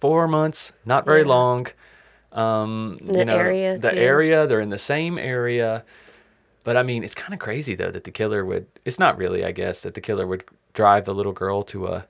four 0.00 0.26
months, 0.28 0.72
not 0.84 1.04
very 1.04 1.20
Mm-hmm. 1.22 1.28
Yeah. 1.28 1.34
long. 1.34 1.66
Um, 2.32 2.98
you 3.00 3.12
The 3.12 3.24
know, 3.24 3.36
area, 3.36 3.78
the 3.78 3.90
too. 3.90 3.96
area, 3.96 4.46
they're 4.46 4.60
in 4.60 4.70
the 4.70 4.78
same 4.78 5.18
area. 5.18 5.84
But 6.66 6.76
I 6.76 6.82
mean, 6.82 7.04
it's 7.04 7.14
kind 7.14 7.32
of 7.32 7.38
crazy 7.38 7.74
though 7.76 7.90
that 7.92 8.04
the 8.04 8.10
killer 8.10 8.44
would. 8.44 8.66
It's 8.84 8.98
not 8.98 9.16
really, 9.16 9.44
I 9.44 9.52
guess, 9.52 9.80
that 9.82 9.94
the 9.94 10.00
killer 10.00 10.26
would 10.26 10.42
drive 10.74 11.04
the 11.04 11.14
little 11.14 11.32
girl 11.32 11.62
to 11.62 11.86
a, 11.86 12.06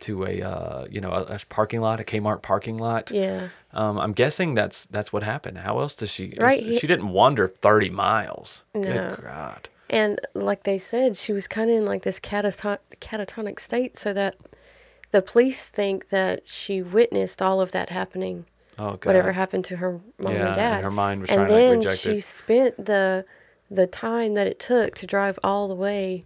to 0.00 0.24
a, 0.24 0.42
uh, 0.42 0.86
you 0.90 1.00
know, 1.00 1.10
a, 1.10 1.22
a 1.22 1.40
parking 1.48 1.80
lot, 1.80 1.98
a 1.98 2.04
Kmart 2.04 2.42
parking 2.42 2.76
lot. 2.76 3.10
Yeah. 3.10 3.48
Um, 3.72 3.98
I'm 3.98 4.12
guessing 4.12 4.54
that's 4.54 4.84
that's 4.86 5.10
what 5.12 5.22
happened. 5.22 5.56
How 5.58 5.78
else 5.80 5.96
does 5.96 6.10
she? 6.10 6.34
Right, 6.38 6.62
he- 6.62 6.78
She 6.78 6.86
didn't 6.86 7.08
wander 7.08 7.48
30 7.48 7.88
miles. 7.90 8.62
No. 8.74 8.82
Good 8.82 9.24
God. 9.24 9.68
And 9.88 10.20
like 10.34 10.64
they 10.64 10.78
said, 10.78 11.16
she 11.16 11.32
was 11.32 11.46
kind 11.48 11.70
of 11.70 11.76
in 11.78 11.84
like 11.86 12.02
this 12.02 12.20
cataton- 12.20 12.78
catatonic 13.00 13.58
state, 13.58 13.96
so 13.96 14.12
that 14.12 14.36
the 15.12 15.22
police 15.22 15.70
think 15.70 16.10
that 16.10 16.46
she 16.46 16.82
witnessed 16.82 17.40
all 17.40 17.60
of 17.62 17.70
that 17.72 17.88
happening, 17.88 18.44
Oh 18.78 18.90
God. 18.96 19.06
whatever 19.06 19.32
happened 19.32 19.64
to 19.66 19.76
her 19.76 19.92
mom 20.18 20.32
Yeah, 20.34 20.46
and 20.48 20.56
dad. 20.56 20.74
and 20.74 20.84
her 20.84 20.90
mind 20.90 21.20
was 21.22 21.30
and 21.30 21.38
trying 21.38 21.48
to, 21.48 21.78
like, 21.78 21.86
then 21.88 21.96
she 21.96 22.20
spent 22.20 22.84
the 22.84 23.24
the 23.70 23.86
time 23.86 24.34
that 24.34 24.46
it 24.46 24.58
took 24.58 24.94
to 24.96 25.06
drive 25.06 25.38
all 25.42 25.68
the 25.68 25.74
way 25.74 26.24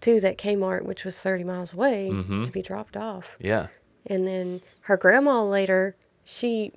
to 0.00 0.20
that 0.20 0.38
Kmart, 0.38 0.84
which 0.84 1.04
was 1.04 1.18
30 1.18 1.44
miles 1.44 1.72
away, 1.74 2.08
Mm-hmm. 2.12 2.42
to 2.44 2.50
be 2.52 2.62
dropped 2.62 2.96
off. 2.96 3.36
Yeah. 3.40 3.66
And 4.06 4.26
then 4.26 4.60
her 4.82 4.96
grandma 4.96 5.42
later, 5.44 5.96
she 6.24 6.72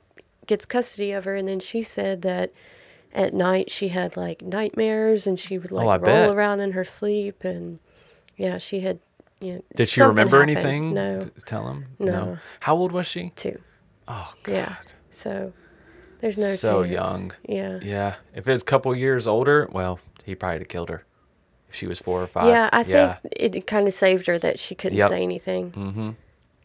gets 0.48 0.66
custody 0.66 1.12
of 1.12 1.26
her, 1.26 1.36
and 1.36 1.48
then 1.48 1.60
she 1.60 1.84
said 1.84 2.24
that 2.24 2.52
at 3.14 3.34
night 3.34 3.70
she 3.70 3.90
had 3.90 4.18
like 4.18 4.42
nightmares 4.42 5.28
and 5.28 5.40
she 5.40 5.58
would 5.58 5.72
like 5.72 5.86
Oh, 5.86 5.90
roll 6.06 6.28
bet. 6.28 6.36
around 6.36 6.62
in 6.62 6.72
her 6.72 6.84
sleep, 6.84 7.44
and 7.44 7.80
yeah, 8.38 8.58
she 8.58 8.80
had, 8.80 9.00
you 9.40 9.54
know, 9.56 9.62
Did 9.76 9.88
she 9.90 10.02
remember 10.02 10.40
happened. 10.40 10.58
anything? 10.58 10.94
No, 10.94 11.20
tell 11.46 11.68
him. 11.70 11.86
No. 12.00 12.38
How 12.62 12.76
old 12.76 12.92
was 12.92 13.06
she? 13.06 13.32
two. 13.36 13.60
Oh 14.08 14.34
God. 14.44 14.54
Yeah, 14.54 14.76
so 15.12 15.54
there's 16.22 16.38
no 16.38 16.54
So 16.56 16.84
chance. 16.84 16.94
young. 16.94 17.32
Yeah. 17.48 17.80
Yeah. 17.82 18.16
If 18.36 18.48
it 18.48 18.52
was 18.52 18.62
a 18.62 18.66
couple 18.66 18.96
years 18.96 19.28
older, 19.28 19.68
well, 19.72 20.00
he 20.24 20.36
probably 20.36 20.56
would 20.56 20.62
have 20.64 20.70
killed 20.70 20.90
her. 20.90 21.04
If 21.70 21.76
she 21.76 21.88
was 21.88 22.00
four 22.00 22.22
or 22.22 22.28
five. 22.28 22.48
Yeah, 22.48 22.70
I 22.72 22.82
yeah. 22.84 23.16
think 23.16 23.34
it 23.56 23.68
kind 23.68 23.88
of 23.88 23.94
saved 23.94 24.28
her 24.28 24.38
that 24.40 24.60
she 24.60 24.76
couldn't 24.76 24.98
Yep. 24.98 25.10
say 25.10 25.22
anything. 25.24 25.72
Mm-hmm. 25.72 26.10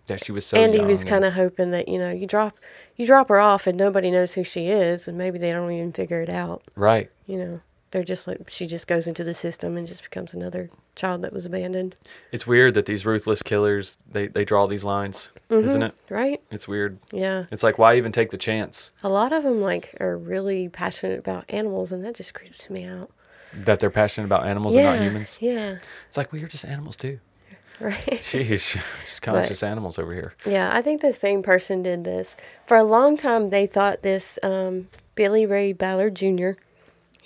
Yeah, 0.08 0.16
she 0.16 0.30
was 0.32 0.46
so 0.46 0.56
and 0.56 0.72
he 0.72 0.80
was 0.82 1.02
kind 1.02 1.24
of 1.24 1.32
hoping 1.32 1.72
that 1.72 1.88
you 1.88 1.98
know 1.98 2.12
you 2.12 2.28
drop 2.28 2.58
you 2.94 3.06
drop 3.06 3.28
her 3.28 3.40
off 3.40 3.66
and 3.66 3.76
nobody 3.76 4.10
knows 4.12 4.34
who 4.34 4.44
she 4.44 4.68
is 4.68 5.08
and 5.08 5.18
maybe 5.18 5.36
they 5.36 5.50
don't 5.50 5.68
even 5.72 5.92
figure 5.92 6.22
it 6.22 6.28
out 6.28 6.62
right. 6.76 7.10
you 7.26 7.36
know 7.36 7.60
they're 7.92 8.04
just 8.04 8.26
like 8.26 8.48
she 8.50 8.66
just 8.66 8.86
goes 8.86 9.06
into 9.06 9.22
the 9.24 9.32
system 9.34 9.76
and 9.76 9.86
just 9.86 10.02
becomes 10.02 10.34
another 10.34 10.68
child 10.94 11.22
that 11.22 11.32
was 11.32 11.46
abandoned 11.46 11.94
It's 12.32 12.46
weird 12.46 12.74
that 12.74 12.86
these 12.86 13.06
ruthless 13.06 13.42
killers 13.42 13.96
they 14.10 14.26
they 14.28 14.44
draw 14.44 14.66
these 14.66 14.84
lines, 14.84 15.30
Mm-hmm. 15.50 15.68
isn't 15.68 15.82
it? 15.82 15.94
right 16.10 16.40
It's 16.50 16.66
weird. 16.66 16.98
yeah 17.12 17.44
It's 17.52 17.62
like 17.62 17.78
why 17.78 17.96
even 17.96 18.10
take 18.12 18.30
the 18.30 18.38
chance 18.38 18.92
a 19.02 19.08
lot 19.08 19.32
of 19.32 19.44
them 19.44 19.60
like 19.60 19.94
are 20.00 20.16
really 20.16 20.68
passionate 20.68 21.18
about 21.18 21.44
animals 21.48 21.92
and 21.92 22.04
that 22.04 22.14
just 22.16 22.34
creeps 22.34 22.68
me 22.68 22.84
out 22.84 23.10
that 23.54 23.78
they're 23.80 23.90
passionate 23.90 24.26
about 24.26 24.44
animals 24.46 24.74
yeah 24.74 24.90
and 24.92 25.00
not 25.00 25.06
humans? 25.06 25.38
yeah 25.40 25.76
It's 26.08 26.16
like 26.16 26.32
we're 26.32 26.48
just 26.48 26.64
animals 26.64 26.96
too. 26.96 27.20
right 27.80 27.94
Sheesh, 28.20 28.78
just 29.04 29.22
conscious 29.22 29.62
animals 29.62 29.98
over 29.98 30.12
here. 30.14 30.32
Yeah, 30.46 30.70
I 30.72 30.80
think 30.82 31.02
the 31.02 31.12
same 31.12 31.42
person 31.42 31.82
did 31.82 32.04
this. 32.04 32.34
For 32.66 32.76
a 32.78 32.84
long 32.84 33.18
time, 33.18 33.50
they 33.50 33.66
thought 33.66 34.00
this 34.02 34.38
um, 34.42 34.88
Billy 35.14 35.44
Ray 35.44 35.72
Ballard 35.74 36.14
Jr. 36.14 36.52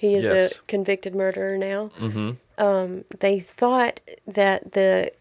He 0.01 0.15
is 0.15 0.25
Yes. 0.25 0.57
a 0.57 0.63
convicted 0.63 1.15
murderer 1.15 1.59
now. 1.59 1.91
Mm-hmm. 1.99 2.31
Um, 2.57 3.05
they 3.19 3.39
thought 3.39 4.01
that 4.27 4.73
the 4.73 5.13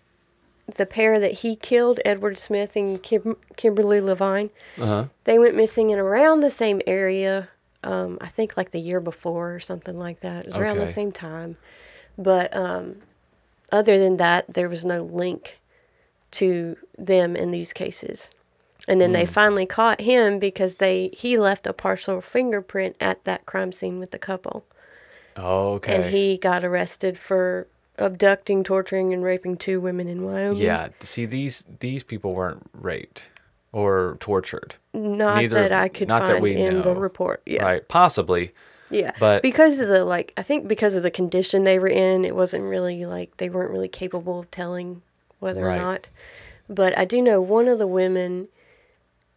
the 0.77 0.85
pair 0.85 1.19
that 1.19 1.31
he 1.43 1.55
killed, 1.57 1.99
Edward 2.05 2.37
Smith 2.37 2.75
and 2.77 3.01
Kim- 3.03 3.35
Kimberly 3.57 3.99
Levine, 3.99 4.51
Uh 4.77 4.85
huh. 4.85 5.05
they 5.25 5.37
went 5.37 5.55
missing 5.55 5.89
in 5.89 5.99
around 5.99 6.39
the 6.39 6.49
same 6.49 6.81
area. 6.87 7.49
Um, 7.83 8.17
I 8.21 8.27
think 8.27 8.55
like 8.55 8.71
the 8.71 8.79
year 8.79 9.01
before 9.01 9.53
or 9.55 9.59
something 9.59 9.97
like 9.99 10.19
that. 10.21 10.41
It 10.41 10.45
was 10.47 10.55
around 10.57 10.77
the 10.77 10.87
same 10.87 11.11
time. 11.11 11.57
But 12.17 12.55
um, 12.55 12.97
other 13.71 13.97
than 13.97 14.15
that, 14.17 14.45
there 14.53 14.69
was 14.69 14.85
no 14.85 15.03
link 15.03 15.59
to 16.31 16.77
them 16.97 17.35
in 17.35 17.51
these 17.51 17.73
cases. 17.73 18.29
And 18.87 18.99
then 18.99 19.11
they 19.11 19.25
Hmm. 19.25 19.31
finally 19.31 19.65
caught 19.65 20.01
him 20.01 20.39
because 20.39 20.75
they 20.75 21.09
he 21.13 21.37
left 21.37 21.67
a 21.67 21.73
partial 21.73 22.21
fingerprint 22.21 22.95
at 22.99 23.23
that 23.25 23.45
crime 23.45 23.71
scene 23.71 23.99
with 23.99 24.11
the 24.11 24.19
couple. 24.19 24.65
Oh, 25.35 25.73
Okay. 25.73 25.95
And 25.95 26.05
he 26.05 26.37
got 26.37 26.63
arrested 26.65 27.17
for 27.17 27.67
abducting, 27.97 28.63
torturing, 28.63 29.13
and 29.13 29.23
raping 29.23 29.57
two 29.57 29.79
women 29.81 30.07
in 30.07 30.23
Wyoming. 30.23 30.61
Yeah. 30.61 30.89
See, 31.01 31.25
these 31.25 31.65
these 31.79 32.03
people 32.03 32.33
weren't 32.33 32.63
raped 32.73 33.25
or 33.71 34.17
tortured. 34.19 34.75
Not 34.93 35.35
Neither- 35.35 35.55
that 35.55 35.71
I 35.71 35.87
could 35.89 36.07
not 36.07 36.21
that 36.23 36.31
find 36.33 36.43
we 36.43 36.55
in 36.55 36.81
the 36.81 36.95
report. 36.95 37.41
Yeah. 37.45 37.63
Right. 37.63 37.87
Possibly. 37.87 38.53
Yeah. 38.89 39.11
But- 39.19 39.43
because 39.43 39.79
of 39.79 39.87
the 39.89 40.03
like 40.05 40.33
I 40.37 40.41
think 40.41 40.67
because 40.67 40.95
of 40.95 41.03
the 41.03 41.11
condition 41.11 41.63
they 41.63 41.77
were 41.77 41.87
in, 41.89 42.25
it 42.25 42.35
wasn't 42.35 42.63
really 42.63 43.05
like 43.05 43.37
they 43.37 43.49
weren't 43.49 43.71
really 43.71 43.89
capable 43.89 44.39
of 44.39 44.49
telling 44.49 45.01
whether 45.39 45.65
Right. 45.65 45.75
or 45.77 45.81
not. 45.81 46.07
But 46.67 46.97
I 46.97 47.05
do 47.05 47.21
know 47.21 47.39
one 47.41 47.67
of 47.67 47.77
the 47.79 47.87
women 47.87 48.47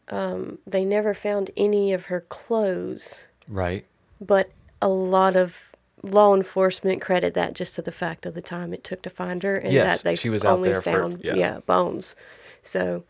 um, 0.08 0.58
they 0.66 0.84
never 0.84 1.14
found 1.14 1.50
any 1.56 1.92
of 1.92 2.06
her 2.06 2.20
clothes, 2.22 3.16
Right. 3.48 3.84
but 4.20 4.50
a 4.80 4.88
lot 4.88 5.36
of 5.36 5.56
law 6.02 6.34
enforcement 6.34 7.00
credit 7.00 7.34
that 7.34 7.52
just 7.54 7.76
to 7.76 7.82
the 7.82 7.92
fact 7.92 8.26
of 8.26 8.34
the 8.34 8.42
time 8.42 8.74
it 8.74 8.82
took 8.82 9.02
to 9.02 9.10
find 9.10 9.42
her 9.44 9.56
and 9.56 9.72
Yes, 9.72 9.98
that 9.98 10.04
they 10.04 10.16
she 10.16 10.28
was 10.28 10.44
only 10.44 10.70
there 10.70 10.82
for- 10.82 10.90
found 10.92 11.20
yeah. 11.22 11.60
bones. 11.66 12.16
So 12.62 13.04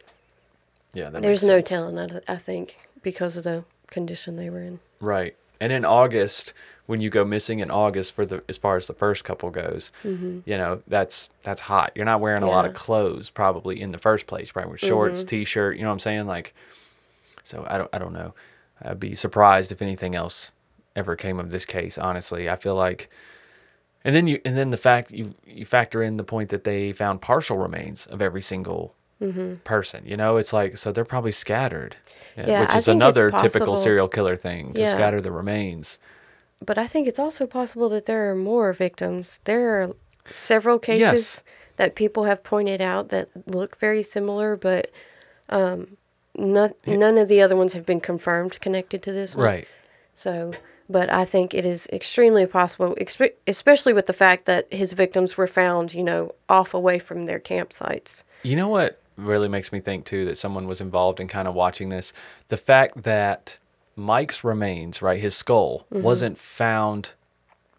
Yeah. 0.92 1.08
There's 1.10 1.42
no 1.42 1.58
sense. 1.58 1.68
telling 1.70 1.98
I, 1.98 2.20
I 2.28 2.36
think 2.36 2.76
because 3.02 3.36
of 3.38 3.44
the 3.44 3.64
condition 3.88 4.36
they 4.36 4.50
were 4.50 4.60
in. 4.62 4.80
Right. 5.00 5.34
And 5.60 5.72
in 5.72 5.84
August, 5.86 6.52
when 6.86 7.00
you 7.00 7.08
go 7.08 7.24
missing 7.24 7.60
in 7.60 7.70
August 7.70 8.12
for 8.12 8.26
the 8.26 8.42
as 8.48 8.58
far 8.58 8.76
as 8.76 8.86
the 8.88 8.92
first 8.94 9.24
couple 9.24 9.48
goes, 9.50 9.90
you 10.04 10.42
know, 10.46 10.82
that's 10.86 11.30
that's 11.44 11.62
hot. 11.62 11.92
You're 11.94 12.04
not 12.04 12.20
wearing 12.20 12.42
a 12.42 12.46
lot 12.48 12.66
of 12.66 12.72
Mm-hmm. 12.72 12.78
Clothes 12.84 13.30
probably 13.30 13.80
in 13.80 13.92
the 13.92 13.98
first 13.98 14.26
place. 14.26 14.52
Probably 14.52 14.68
wear 14.70 14.78
shorts, 14.78 15.20
Mm-hmm. 15.20 15.28
t-shirt, 15.28 15.76
you 15.76 15.82
know 15.82 15.88
what 15.88 15.94
I'm 15.94 15.98
saying? 16.00 16.26
Like 16.26 16.52
so 17.42 17.64
I 17.68 17.78
don't 17.78 17.90
I 17.92 17.98
don't 17.98 18.12
know. 18.12 18.34
I'd 18.82 19.00
be 19.00 19.14
surprised 19.14 19.72
if 19.72 19.80
anything 19.82 20.14
else 20.14 20.52
ever 20.96 21.16
came 21.16 21.38
of 21.38 21.50
this 21.50 21.64
case, 21.64 21.98
honestly. 21.98 22.48
I 22.50 22.56
feel 22.56 22.74
like 22.74 23.08
and 24.04 24.14
then 24.14 24.26
you 24.26 24.40
and 24.44 24.56
then 24.56 24.70
the 24.70 24.76
fact 24.76 25.12
you 25.12 25.34
you 25.46 25.64
factor 25.64 26.02
in 26.02 26.16
the 26.16 26.24
point 26.24 26.48
that 26.50 26.64
they 26.64 26.92
found 26.92 27.20
partial 27.22 27.56
remains 27.58 28.06
of 28.06 28.20
every 28.20 28.42
single 28.42 28.94
person. 29.64 30.02
You 30.04 30.16
know, 30.16 30.36
it's 30.36 30.52
like 30.52 30.76
so 30.76 30.90
they're 30.92 31.04
probably 31.04 31.32
scattered, 31.32 31.96
yeah, 32.36 32.60
which 32.62 32.74
I 32.74 32.78
is 32.78 32.88
another 32.88 33.30
typical 33.30 33.76
serial 33.76 34.08
killer 34.08 34.36
thing 34.36 34.74
to 34.74 34.80
Yeah. 34.80 34.90
scatter 34.94 35.20
the 35.20 35.30
remains. 35.30 35.98
But 36.64 36.78
I 36.78 36.86
think 36.86 37.08
it's 37.08 37.18
also 37.18 37.46
possible 37.46 37.88
that 37.90 38.06
there 38.06 38.30
are 38.30 38.34
more 38.36 38.72
victims. 38.72 39.40
There 39.44 39.82
are 39.82 39.94
several 40.30 40.78
cases 40.78 41.00
Yes. 41.00 41.42
that 41.76 41.94
people 41.94 42.24
have 42.24 42.42
pointed 42.44 42.80
out 42.80 43.08
that 43.08 43.28
look 43.46 43.78
very 43.78 44.02
similar, 44.02 44.56
but 44.56 44.90
um, 45.48 45.96
not, 46.36 46.72
none 46.86 47.18
of 47.18 47.28
the 47.28 47.40
other 47.42 47.56
ones 47.56 47.72
have 47.74 47.84
been 47.86 48.00
confirmed 48.00 48.60
connected 48.60 49.02
to 49.04 49.12
this 49.12 49.34
one. 49.34 49.44
Right. 49.44 49.68
So, 50.14 50.52
but 50.88 51.10
I 51.10 51.24
think 51.24 51.54
it 51.54 51.64
is 51.64 51.86
extremely 51.92 52.46
possible, 52.46 52.94
expe- 53.00 53.32
especially 53.46 53.92
with 53.92 54.06
the 54.06 54.12
fact 54.12 54.46
that 54.46 54.72
his 54.72 54.92
victims 54.92 55.36
were 55.36 55.46
found, 55.46 55.94
you 55.94 56.02
know, 56.02 56.34
off 56.48 56.74
away 56.74 56.98
from 56.98 57.26
their 57.26 57.40
campsites. 57.40 58.22
You 58.42 58.56
know 58.56 58.68
what 58.68 59.00
really 59.16 59.48
makes 59.48 59.72
me 59.72 59.80
think 59.80 60.04
too 60.04 60.24
that 60.24 60.38
someone 60.38 60.66
was 60.66 60.80
involved 60.80 61.20
in 61.20 61.28
kind 61.28 61.46
of 61.48 61.54
watching 61.54 61.88
this? 61.90 62.12
The 62.48 62.56
fact 62.56 63.02
that 63.04 63.58
Mike's 63.96 64.42
remains, 64.42 65.02
right, 65.02 65.20
his 65.20 65.34
skull, 65.36 65.86
Mm-hmm. 65.92 66.02
wasn't 66.02 66.38
found 66.38 67.12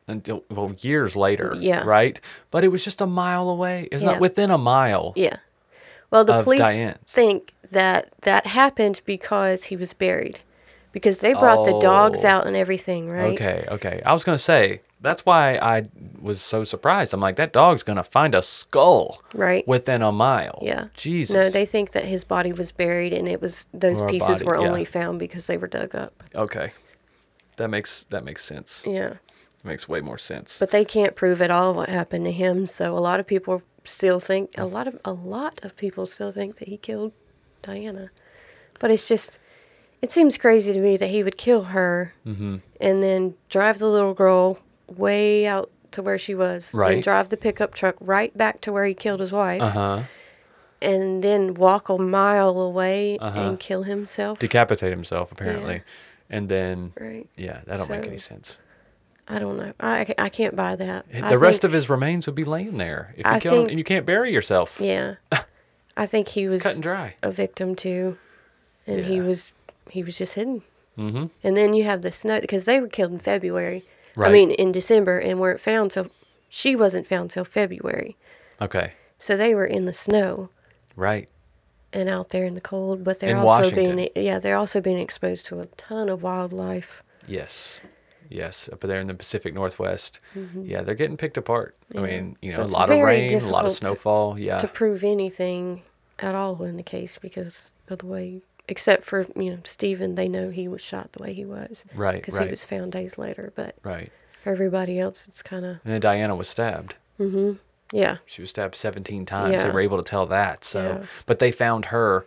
until 0.07 0.43
well 0.49 0.73
years 0.79 1.15
later. 1.15 1.55
Yeah. 1.57 1.83
Right? 1.83 2.19
But 2.51 2.63
it 2.63 2.67
was 2.69 2.83
just 2.83 2.99
a 3.01 3.07
mile 3.07 3.49
away. 3.49 3.87
It's 3.91 4.03
Yeah. 4.03 4.11
not 4.11 4.19
within 4.21 4.51
a 4.51 4.57
mile. 4.57 5.13
Yeah. 5.15 5.37
Well, 6.13 6.23
the 6.23 6.43
police 6.43 6.59
Diane's. 6.59 6.99
think 7.07 7.53
that 7.71 8.13
that 8.21 8.45
happened 8.47 9.01
because 9.05 9.65
he 9.65 9.75
was 9.75 9.93
buried, 9.93 10.39
because 10.91 11.17
they 11.19 11.33
brought 11.33 11.65
the 11.65 11.79
dogs 11.79 12.23
Oh. 12.23 12.27
out 12.29 12.47
and 12.47 12.55
everything, 12.55 13.09
right? 13.09 13.33
Okay, 13.33 13.65
okay. 13.69 14.01
I 14.05 14.13
was 14.13 14.23
gonna 14.23 14.37
say 14.37 14.81
that's 15.01 15.25
why 15.25 15.55
I 15.57 15.89
was 16.21 16.39
so 16.39 16.63
surprised. 16.63 17.13
I'm 17.13 17.19
like, 17.19 17.35
that 17.37 17.51
dog's 17.51 17.83
gonna 17.83 18.03
find 18.03 18.35
a 18.35 18.41
skull 18.43 19.21
Right. 19.33 19.67
within 19.67 20.01
a 20.03 20.11
mile. 20.11 20.59
Yeah. 20.61 20.85
Jesus. 20.93 21.33
No, 21.33 21.49
they 21.49 21.65
think 21.65 21.91
that 21.91 22.05
his 22.05 22.23
body 22.23 22.53
was 22.53 22.71
buried, 22.71 23.11
and 23.11 23.27
it 23.27 23.41
was 23.41 23.65
those 23.73 23.99
Or 23.99 24.07
a 24.07 24.09
pieces 24.09 24.29
body, 24.39 24.45
were 24.45 24.59
yeah. 24.61 24.67
only 24.67 24.85
found 24.85 25.17
because 25.19 25.47
they 25.47 25.57
were 25.57 25.67
dug 25.67 25.93
up. 25.95 26.13
Okay. 26.35 26.71
That 27.57 27.69
makes 27.69 28.03
that 28.05 28.23
makes 28.23 28.45
sense. 28.45 28.83
Yeah. 28.85 29.15
makes 29.65 29.87
way 29.89 30.01
more 30.01 30.17
sense. 30.17 30.59
But 30.59 30.71
they 30.71 30.83
can't 30.85 31.15
prove 31.15 31.41
at 31.41 31.49
all 31.49 31.73
what 31.73 31.87
happened 31.89 32.25
to 32.25 32.31
him, 32.31 32.65
so 32.67 32.95
a 32.97 32.99
lot 32.99 33.19
of 33.21 33.25
people 33.25 33.61
still 33.83 34.19
think 34.19 34.51
a 34.57 34.65
lot 34.65 34.87
of 34.87 34.99
a 35.05 35.13
lot 35.13 35.59
of 35.63 35.75
people 35.75 36.05
still 36.05 36.31
think 36.31 36.57
that 36.57 36.67
he 36.67 36.77
killed 36.77 37.11
Diana. 37.61 38.09
But 38.79 38.91
it's 38.91 39.07
just 39.07 39.39
it 40.01 40.11
seems 40.11 40.37
crazy 40.37 40.73
to 40.73 40.79
me 40.79 40.97
that 40.97 41.09
he 41.09 41.23
would 41.23 41.37
kill 41.37 41.63
her 41.65 42.13
Mm-hmm. 42.25 42.57
and 42.81 43.03
then 43.03 43.35
drive 43.49 43.79
the 43.79 43.87
little 43.87 44.13
girl 44.13 44.59
way 44.87 45.47
out 45.47 45.69
to 45.91 46.01
where 46.01 46.17
she 46.17 46.33
was, 46.35 46.73
Right. 46.73 46.95
and 46.95 47.03
drive 47.03 47.29
the 47.29 47.37
pickup 47.37 47.73
truck 47.75 47.95
right 48.01 48.35
back 48.37 48.61
to 48.61 48.71
where 48.73 48.83
he 48.85 48.93
killed 48.95 49.19
his 49.19 49.31
wife, 49.31 49.61
Uh 49.61 49.69
huh. 49.69 50.03
and 50.81 51.23
then 51.23 51.53
walk 51.53 51.87
a 51.89 51.97
mile 51.97 52.59
away 52.59 53.17
Uh-huh. 53.19 53.39
and 53.41 53.59
kill 53.59 53.83
himself. 53.83 54.39
Decapitate 54.39 54.89
himself 54.91 55.31
apparently, 55.31 55.83
and 56.29 56.49
then 56.49 56.93
right. 56.99 57.27
yeah, 57.37 57.61
that 57.67 57.77
don't 57.77 57.89
make 57.89 58.05
any 58.07 58.17
sense. 58.17 58.57
I 59.27 59.39
don't 59.39 59.57
know. 59.57 59.73
I, 59.79 60.13
I 60.17 60.29
can't 60.29 60.55
buy 60.55 60.75
that. 60.75 61.09
The 61.11 61.23
I 61.25 61.33
rest 61.35 61.61
think- 61.61 61.69
of 61.69 61.73
his 61.73 61.89
remains 61.89 62.25
would 62.25 62.35
be 62.35 62.43
laying 62.43 62.77
there 62.77 63.13
if 63.17 63.25
you 63.25 63.31
I 63.31 63.39
kill 63.39 63.61
him, 63.63 63.69
and 63.69 63.77
you 63.77 63.83
can't 63.83 64.05
bury 64.05 64.33
yourself. 64.33 64.77
Yeah. 64.81 65.15
I 65.97 66.05
think 66.05 66.29
he 66.29 66.47
was 66.47 66.61
Cut 66.63 66.73
and 66.73 66.83
dry. 66.83 67.15
a 67.21 67.31
victim 67.31 67.75
too, 67.75 68.17
and 68.87 69.05
he 69.05 69.21
was 69.21 69.51
he 69.89 70.03
was 70.03 70.17
just 70.17 70.33
hidden. 70.33 70.63
Mm-hmm. 70.97 71.25
And 71.43 71.57
then 71.57 71.73
you 71.73 71.83
have 71.85 72.01
the 72.01 72.11
snow 72.11 72.39
because 72.41 72.65
they 72.65 72.79
were 72.79 72.87
killed 72.87 73.11
in 73.13 73.19
February. 73.19 73.85
I 74.17 74.31
mean 74.31 74.51
in 74.51 74.71
December 74.71 75.17
and 75.19 75.39
weren't 75.39 75.59
found 75.59 75.91
till 75.91 76.07
she 76.49 76.75
wasn't 76.75 77.07
found 77.07 77.31
till 77.31 77.45
February. 77.45 78.15
Okay. 78.61 78.93
So 79.19 79.35
they 79.37 79.55
were 79.55 79.65
in 79.65 79.85
the 79.85 79.93
snow 79.93 80.49
Right. 80.95 81.29
and 81.91 82.09
out 82.09 82.29
there 82.29 82.45
in 82.45 82.53
the 82.55 82.61
cold, 82.61 83.03
but 83.03 83.19
they're 83.19 83.31
In 83.31 83.37
also 83.37 83.63
Washington. 83.69 83.95
being 83.95 84.09
yeah, 84.15 84.37
they're 84.39 84.57
also 84.57 84.81
being 84.81 84.99
exposed 84.99 85.45
to 85.47 85.59
a 85.61 85.65
ton 85.65 86.09
of 86.09 86.21
wildlife. 86.23 87.01
Yes. 87.27 87.81
Yes. 88.33 88.69
Up 88.71 88.79
there 88.81 88.99
in 88.99 89.07
the 89.07 89.13
Pacific 89.13 89.53
Northwest. 89.53 90.19
Yeah, 90.59 90.81
they're 90.81 90.95
getting 90.95 91.17
picked 91.17 91.37
apart. 91.37 91.75
I 91.91 91.97
Mm-hmm. 91.97 92.05
Mean, 92.05 92.37
you 92.41 92.51
So 92.51 92.63
know, 92.63 92.67
a 92.67 92.71
lot 92.71 92.89
of 92.89 92.99
rain, 92.99 93.33
a 93.41 93.47
lot 93.47 93.65
of 93.65 93.71
snowfall. 93.71 94.37
Yeah. 94.39 94.59
To 94.59 94.67
prove 94.67 95.03
anything 95.03 95.83
at 96.19 96.35
all 96.35 96.61
in 96.63 96.77
the 96.77 96.83
case 96.83 97.17
because 97.17 97.71
of 97.89 97.99
the 97.99 98.05
way 98.07 98.41
except 98.69 99.03
for, 99.03 99.25
you 99.35 99.51
know, 99.51 99.57
Stephen, 99.65 100.15
they 100.15 100.27
know 100.29 100.49
he 100.49 100.67
was 100.69 100.79
shot 100.81 101.11
the 101.11 101.21
way 101.21 101.33
he 101.33 101.43
was. 101.45 101.83
Right, 101.93 102.15
Because 102.15 102.35
right. 102.37 102.45
he 102.45 102.51
was 102.51 102.63
found 102.63 102.93
days 102.93 103.17
later. 103.17 103.51
But 103.55 103.75
right. 103.83 104.09
for 104.41 104.51
everybody 104.51 104.99
else, 104.99 105.27
it's 105.27 105.41
kind 105.41 105.65
of, 105.65 105.71
And 105.83 105.93
then 105.93 106.01
Diana 106.01 106.35
was 106.35 106.47
stabbed. 106.47 106.95
Mm 107.19 107.31
hmm. 107.31 107.51
Yeah. 107.91 108.17
She 108.25 108.41
was 108.41 108.49
stabbed 108.49 108.75
17 108.75 109.25
times. 109.27 109.53
Yeah. 109.53 109.63
They 109.63 109.69
were 109.69 109.81
able 109.81 109.97
to 109.97 110.03
tell 110.09 110.25
that. 110.27 110.63
So, 110.65 110.81
Yeah. 111.01 111.05
but 111.27 111.37
they 111.39 111.51
found 111.51 111.85
her, 111.85 112.25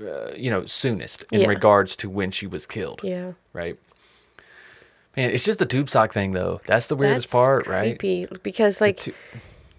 uh, 0.00 0.32
you 0.36 0.50
know, 0.50 0.64
soonest 0.66 1.24
in 1.32 1.40
Yeah. 1.40 1.48
regards 1.48 1.96
to 1.96 2.08
when 2.10 2.30
she 2.30 2.46
was 2.46 2.64
killed. 2.66 3.00
Yeah. 3.02 3.32
Right. 3.52 3.76
Man, 5.16 5.30
it's 5.30 5.44
just 5.44 5.58
the 5.58 5.66
tube 5.66 5.90
sock 5.90 6.12
thing, 6.12 6.32
though. 6.32 6.60
That's 6.66 6.86
the 6.86 6.96
weirdest 6.96 7.26
That's 7.26 7.32
part, 7.32 7.66
right? 7.66 7.98
creepy 7.98 8.26
because, 8.42 8.80
like, 8.80 8.98
tu- 8.98 9.14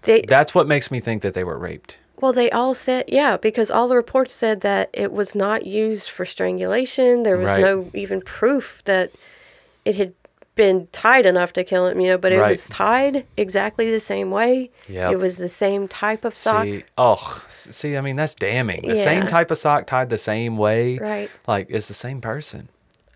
they, 0.02 0.22
That's 0.22 0.54
what 0.54 0.66
makes 0.68 0.90
me 0.90 1.00
think 1.00 1.22
that 1.22 1.34
they 1.34 1.44
were 1.44 1.58
raped. 1.58 1.98
well, 2.20 2.32
they 2.34 2.50
all 2.50 2.74
said, 2.74 3.04
yeah, 3.08 3.36
because 3.38 3.70
all 3.70 3.88
the 3.88 3.96
reports 3.96 4.34
said 4.34 4.60
that 4.60 4.90
it 4.92 5.12
was 5.12 5.34
not 5.34 5.64
used 5.66 6.10
for 6.10 6.26
strangulation. 6.26 7.22
There 7.22 7.38
was 7.38 7.48
Right. 7.48 7.60
no 7.60 7.90
even 7.94 8.20
proof 8.20 8.82
that 8.84 9.10
it 9.86 9.96
had 9.96 10.12
been 10.56 10.88
tied 10.92 11.24
enough 11.24 11.54
to 11.54 11.64
kill 11.64 11.86
him, 11.86 11.98
you 12.00 12.08
know, 12.08 12.18
but 12.18 12.32
it 12.32 12.38
Right. 12.38 12.50
was 12.50 12.68
tied 12.68 13.24
exactly 13.38 13.90
the 13.90 14.00
same 14.00 14.30
way. 14.30 14.70
Yep. 14.88 15.12
It 15.12 15.16
was 15.16 15.38
the 15.38 15.48
same 15.48 15.88
type 15.88 16.22
of 16.26 16.36
sock. 16.36 16.64
See, 16.64 16.84
oh, 16.98 17.42
see, 17.48 17.96
I 17.96 18.02
mean, 18.02 18.16
that's 18.16 18.34
damning. 18.34 18.86
The 18.86 18.96
same 18.96 19.26
type 19.26 19.50
of 19.50 19.56
sock 19.56 19.86
tied 19.86 20.10
the 20.10 20.18
same 20.18 20.58
way. 20.58 20.98
Right. 20.98 21.30
Like, 21.46 21.68
it's 21.70 21.88
the 21.88 21.94
same 21.94 22.20
person. 22.20 22.68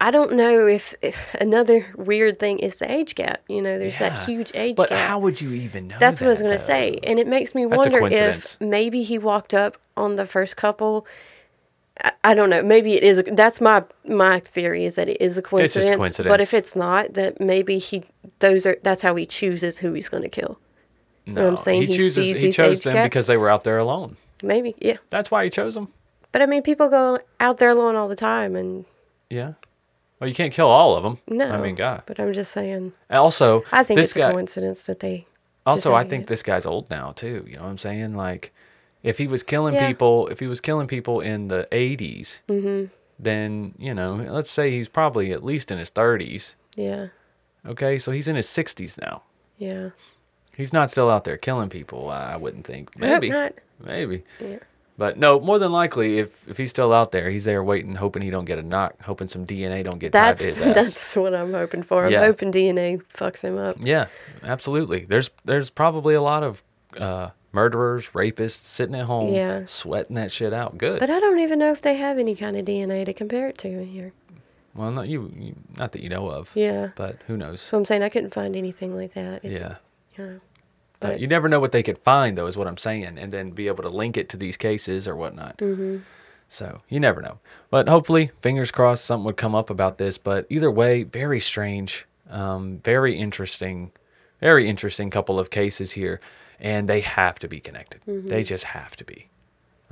I 0.04 0.10
don't 0.10 0.34
know 0.34 0.66
if, 0.66 0.94
if 1.00 1.34
another 1.40 1.86
weird 1.96 2.38
thing 2.38 2.58
is 2.58 2.78
the 2.78 2.90
age 2.90 3.14
gap. 3.14 3.40
You 3.48 3.62
know, 3.62 3.78
there's 3.78 3.98
Yeah. 3.98 4.10
that 4.10 4.28
huge 4.28 4.52
age 4.54 4.76
But 4.76 4.90
gap. 4.90 4.98
But 4.98 5.08
how 5.08 5.18
would 5.20 5.40
you 5.40 5.52
even 5.52 5.88
know 5.88 5.96
That's 5.98 6.20
what 6.20 6.26
I 6.26 6.30
was 6.30 6.42
going 6.42 6.52
to 6.52 6.58
say. 6.58 6.98
And 7.04 7.18
it 7.18 7.26
makes 7.26 7.54
me 7.54 7.64
That's 7.64 7.78
wonder 7.78 8.06
if 8.08 8.60
maybe 8.60 9.02
he 9.02 9.16
walked 9.16 9.54
up 9.54 9.78
on 9.96 10.16
the 10.16 10.26
first 10.26 10.58
couple. 10.58 11.06
I, 12.02 12.12
I 12.22 12.34
don't 12.34 12.50
know. 12.50 12.62
Maybe 12.62 12.94
it 12.94 13.02
is. 13.02 13.18
A, 13.18 13.22
that's 13.22 13.62
my 13.62 13.82
my 14.06 14.40
theory 14.40 14.84
is 14.84 14.96
that 14.96 15.08
it 15.08 15.22
is 15.22 15.38
a 15.38 15.42
coincidence, 15.42 15.86
just 15.88 15.98
coincidence. 15.98 16.30
But 16.30 16.40
if 16.42 16.52
it's 16.52 16.76
not, 16.76 17.14
that 17.14 17.40
maybe 17.40 17.78
he 17.78 18.04
those 18.40 18.66
are 18.66 18.76
that's 18.82 19.00
how 19.00 19.14
he 19.14 19.24
chooses 19.24 19.78
who 19.78 19.94
he's 19.94 20.10
going 20.10 20.24
to 20.24 20.28
kill. 20.28 20.58
No, 21.26 21.42
what 21.44 21.48
I'm 21.48 21.56
saying? 21.56 21.82
He 21.82 21.86
He 21.86 21.96
chooses. 21.96 22.36
He 22.36 22.52
chose 22.52 22.82
them 22.82 22.92
gaps? 22.94 23.06
because 23.06 23.26
they 23.26 23.38
were 23.38 23.48
out 23.48 23.64
there 23.64 23.78
alone. 23.78 24.18
Maybe, 24.42 24.74
yeah. 24.78 24.98
That's 25.08 25.30
why 25.30 25.44
he 25.44 25.50
chose 25.50 25.74
them. 25.74 25.88
But 26.32 26.42
I 26.42 26.46
mean, 26.46 26.60
people 26.62 26.90
go 26.90 27.20
out 27.40 27.56
there 27.56 27.70
alone 27.70 27.96
all 27.96 28.08
the 28.08 28.16
time, 28.16 28.54
and 28.54 28.84
Yeah. 29.30 29.52
Well, 30.24 30.28
you 30.30 30.34
can't 30.34 30.54
kill 30.54 30.68
all 30.68 30.96
of 30.96 31.02
them. 31.02 31.18
no. 31.28 31.50
I 31.50 31.60
mean, 31.60 31.74
God. 31.74 32.04
But 32.06 32.18
I'm 32.18 32.32
just 32.32 32.50
saying. 32.50 32.94
Also, 33.10 33.62
I 33.70 33.84
think 33.84 33.98
this 33.98 34.08
it's 34.08 34.16
guy. 34.16 34.30
a 34.30 34.32
coincidence 34.32 34.84
that 34.84 35.00
they. 35.00 35.26
Also, 35.66 35.92
I 35.92 36.04
think 36.04 36.22
it. 36.22 36.26
this 36.28 36.42
guy's 36.42 36.64
old 36.64 36.88
now 36.88 37.12
too. 37.12 37.44
You 37.46 37.56
know 37.56 37.64
what 37.64 37.68
I'm 37.68 37.76
saying? 37.78 38.14
Like, 38.14 38.50
if 39.02 39.18
he 39.18 39.26
was 39.26 39.42
killing 39.42 39.74
Yeah. 39.74 39.86
people, 39.86 40.28
if 40.28 40.40
he 40.40 40.46
was 40.46 40.62
killing 40.62 40.86
people 40.86 41.20
in 41.20 41.48
the 41.48 41.68
80s, 41.70 42.40
Mm-hmm. 42.48 42.86
then 43.18 43.74
you 43.78 43.92
know, 43.92 44.14
let's 44.14 44.50
say 44.50 44.70
he's 44.70 44.88
probably 44.88 45.30
at 45.30 45.44
least 45.44 45.70
in 45.70 45.76
his 45.76 45.90
30s. 45.90 46.54
Yeah. 46.74 47.08
Okay, 47.66 47.98
so 47.98 48.10
he's 48.10 48.26
in 48.26 48.36
his 48.36 48.46
60s 48.46 48.98
now. 48.98 49.24
Yeah. 49.58 49.90
He's 50.56 50.72
not 50.72 50.90
still 50.90 51.10
out 51.10 51.24
there 51.24 51.36
killing 51.36 51.68
people. 51.68 52.08
I 52.08 52.36
wouldn't 52.36 52.66
think. 52.66 52.98
Maybe. 52.98 53.30
Maybe. 53.78 54.22
Yeah. 54.40 54.56
But 54.96 55.18
no, 55.18 55.40
more 55.40 55.58
than 55.58 55.72
likely, 55.72 56.18
if 56.20 56.48
if 56.48 56.56
he's 56.56 56.70
still 56.70 56.92
out 56.92 57.10
there, 57.10 57.28
he's 57.28 57.44
there 57.44 57.64
waiting, 57.64 57.96
hoping 57.96 58.22
he 58.22 58.30
don't 58.30 58.44
get 58.44 58.58
a 58.58 58.62
knock, 58.62 58.94
hoping 59.02 59.26
some 59.26 59.44
DNA 59.44 59.82
don't 59.82 59.98
get 59.98 60.12
tied 60.12 60.36
That's 60.36 60.38
to 60.38 60.44
his 60.46 60.60
ass. 60.62 60.74
that's 60.74 61.16
what 61.16 61.34
I'm 61.34 61.52
hoping 61.52 61.82
for. 61.82 62.04
I'm 62.06 62.12
Yeah. 62.12 62.20
hoping 62.24 62.52
DNA 62.52 63.02
fucks 63.16 63.40
him 63.40 63.58
up. 63.58 63.76
Yeah, 63.80 64.06
absolutely. 64.44 65.04
There's 65.04 65.30
there's 65.44 65.68
probably 65.68 66.14
a 66.14 66.22
lot 66.22 66.44
of 66.44 66.62
uh, 66.96 67.30
murderers, 67.50 68.10
rapists 68.14 68.64
sitting 68.64 68.94
at 68.94 69.06
home, 69.06 69.34
Yeah. 69.34 69.64
sweating 69.66 70.14
that 70.14 70.30
shit 70.30 70.52
out. 70.52 70.78
Good. 70.78 71.00
But 71.00 71.10
I 71.10 71.18
don't 71.18 71.40
even 71.40 71.58
know 71.58 71.72
if 71.72 71.80
they 71.82 71.94
have 71.96 72.16
any 72.18 72.36
kind 72.36 72.56
of 72.56 72.64
DNA 72.64 73.04
to 73.04 73.12
compare 73.12 73.48
it 73.48 73.58
to 73.58 73.68
in 73.68 73.86
here. 73.88 74.12
well, 74.76 74.92
not 74.92 75.08
you, 75.08 75.32
you, 75.36 75.54
not 75.76 75.90
that 75.92 76.02
you 76.02 76.08
know 76.08 76.28
of. 76.28 76.50
Yeah. 76.54 76.90
But 76.94 77.16
who 77.26 77.36
knows? 77.36 77.60
So 77.60 77.76
I'm 77.78 77.84
saying 77.84 78.02
I 78.04 78.08
couldn't 78.10 78.32
find 78.34 78.54
anything 78.54 78.94
like 78.94 79.14
that. 79.14 79.44
It's, 79.44 79.58
yeah. 79.60 79.76
You 80.16 80.24
know, 80.24 80.40
But 81.00 81.20
you 81.20 81.26
never 81.26 81.48
know 81.48 81.60
what 81.60 81.72
they 81.72 81.82
could 81.82 81.98
find, 81.98 82.38
though, 82.38 82.46
is 82.46 82.56
what 82.56 82.66
I'm 82.66 82.78
saying, 82.78 83.18
and 83.18 83.30
then 83.30 83.50
be 83.50 83.66
able 83.66 83.82
to 83.82 83.90
link 83.90 84.16
it 84.16 84.28
to 84.30 84.36
these 84.36 84.56
cases 84.56 85.06
or 85.06 85.16
whatnot. 85.16 85.58
mm-hmm. 85.58 85.98
So 86.48 86.82
you 86.88 87.00
never 87.00 87.20
know. 87.20 87.38
But 87.70 87.88
hopefully, 87.88 88.30
fingers 88.42 88.70
crossed, 88.70 89.04
something 89.04 89.24
would 89.24 89.36
come 89.36 89.54
up 89.54 89.70
about 89.70 89.98
this. 89.98 90.18
But 90.18 90.46
either 90.48 90.70
way, 90.70 91.02
very 91.02 91.40
strange, 91.40 92.06
um, 92.30 92.80
very 92.84 93.18
interesting, 93.18 93.92
very 94.40 94.68
interesting 94.68 95.10
couple 95.10 95.38
of 95.38 95.50
cases 95.50 95.92
here, 95.92 96.20
and 96.60 96.88
they 96.88 97.00
have 97.00 97.38
to 97.40 97.48
be 97.48 97.60
connected. 97.60 98.00
They 98.06 98.44
just 98.44 98.64
have 98.64 98.94
to 98.96 99.04
be. 99.04 99.28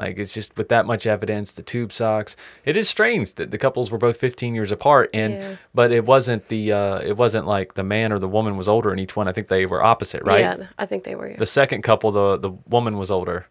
Like 0.03 0.19
it's 0.19 0.35
just 0.35 0.57
with 0.57 0.69
that 0.69 0.85
much 0.87 1.07
evidence, 1.07 1.53
the 1.53 1.62
tube 1.62 1.93
socks. 1.93 2.37
It 2.65 2.77
is 2.77 2.88
strange 2.88 3.35
that 3.35 3.51
the 3.51 3.59
couples 3.59 3.91
were 3.91 3.99
both 3.99 4.17
15 4.19 4.55
years 4.55 4.73
apart, 4.73 5.11
and 5.15 5.33
Yeah. 5.33 5.57
but 5.75 5.93
it 5.93 6.05
wasn't 6.05 6.49
the 6.49 6.73
uh, 6.73 6.99
it 7.01 7.17
wasn't 7.17 7.47
like 7.47 7.75
the 7.75 7.85
man 7.85 8.12
or 8.12 8.19
the 8.19 8.29
woman 8.29 8.57
was 8.57 8.69
older 8.69 8.93
in 8.93 8.99
each 8.99 9.17
one. 9.17 9.29
I 9.29 9.33
think 9.33 9.49
they 9.49 9.67
were 9.67 9.83
opposite, 9.83 10.23
right? 10.25 10.41
Yeah, 10.41 10.67
I 10.79 10.87
think 10.87 11.05
they 11.05 11.15
were. 11.15 11.31
Yeah. 11.31 11.37
The 11.38 11.47
second 11.47 11.83
couple, 11.83 12.11
the 12.12 12.37
the 12.38 12.51
woman 12.69 12.99
was 12.99 13.11
older 13.11 13.47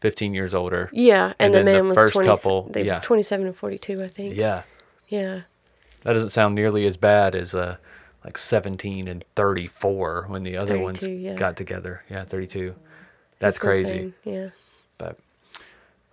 15 0.00 0.34
years 0.34 0.52
older. 0.52 0.90
Yeah, 0.92 1.26
and, 1.26 1.34
And 1.38 1.54
the 1.54 1.58
then 1.58 1.64
the 1.66 1.72
man 1.74 1.88
was 1.90 1.96
first 1.96 2.14
20, 2.14 2.28
couple, 2.28 2.68
They 2.72 2.84
yeah. 2.84 2.94
was 2.94 3.00
27 3.02 3.46
and 3.46 3.56
42, 3.56 4.02
I 4.02 4.08
think. 4.08 4.34
Yeah. 4.34 4.62
Yeah. 5.08 5.42
That 6.02 6.14
doesn't 6.14 6.30
sound 6.30 6.56
nearly 6.56 6.84
as 6.86 6.96
bad 6.96 7.36
as 7.36 7.54
uh, 7.54 7.76
like 8.24 8.36
17 8.36 9.06
and 9.06 9.24
34 9.36 10.24
when 10.26 10.42
the 10.42 10.56
other 10.56 10.76
ones 10.78 11.06
yeah. 11.06 11.34
got 11.34 11.56
together. 11.56 12.02
Yeah, 12.10 12.24
32. 12.24 12.74
That's, 13.38 13.58
crazy. 13.60 13.94
insane, 13.96 14.14
Yeah. 14.24 14.48
But 14.98 15.18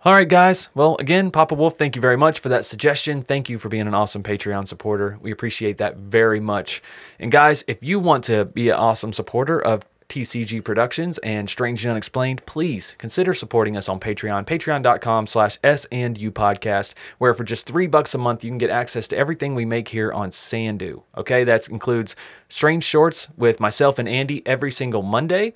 all 0.04 0.14
right, 0.14 0.28
guys. 0.28 0.70
Well, 0.74 0.96
again, 0.98 1.30
Papa 1.30 1.54
Wolf, 1.54 1.76
thank 1.76 1.94
you 1.94 2.02
very 2.02 2.16
much 2.16 2.38
for 2.38 2.48
that 2.48 2.64
suggestion. 2.64 3.22
Thank 3.22 3.50
you 3.50 3.58
for 3.58 3.68
being 3.68 3.86
an 3.86 3.94
awesome 3.94 4.22
Patreon 4.22 4.66
supporter. 4.66 5.18
We 5.20 5.30
appreciate 5.30 5.78
that 5.78 5.96
very 5.96 6.40
much. 6.40 6.82
And 7.18 7.30
guys, 7.30 7.64
if 7.66 7.82
you 7.82 7.98
want 7.98 8.24
to 8.24 8.46
be 8.46 8.70
an 8.70 8.76
awesome 8.76 9.12
supporter 9.12 9.60
of 9.60 9.84
TCG 10.10 10.64
Productions 10.64 11.18
and 11.18 11.48
Strange 11.48 11.84
and 11.84 11.92
Unexplained, 11.92 12.44
please 12.44 12.96
consider 12.98 13.32
supporting 13.32 13.76
us 13.76 13.88
on 13.88 14.00
Patreon, 14.00 14.44
patreon.com 14.44 15.26
slash 15.26 15.58
S 15.62 15.86
and 15.92 16.18
U 16.18 16.30
podcast, 16.30 16.94
where 17.18 17.32
for 17.32 17.44
just 17.44 17.66
three 17.66 17.86
bucks 17.86 18.14
a 18.14 18.18
month, 18.18 18.42
you 18.44 18.50
can 18.50 18.58
get 18.58 18.70
access 18.70 19.06
to 19.08 19.16
everything 19.16 19.54
we 19.54 19.64
make 19.64 19.88
here 19.88 20.12
on 20.12 20.30
SandU. 20.30 21.02
Okay, 21.16 21.44
that 21.44 21.68
includes 21.68 22.16
Strange 22.48 22.84
Shorts 22.84 23.28
with 23.36 23.60
myself 23.60 23.98
and 23.98 24.08
Andy 24.08 24.42
every 24.46 24.72
single 24.72 25.02
Monday. 25.02 25.54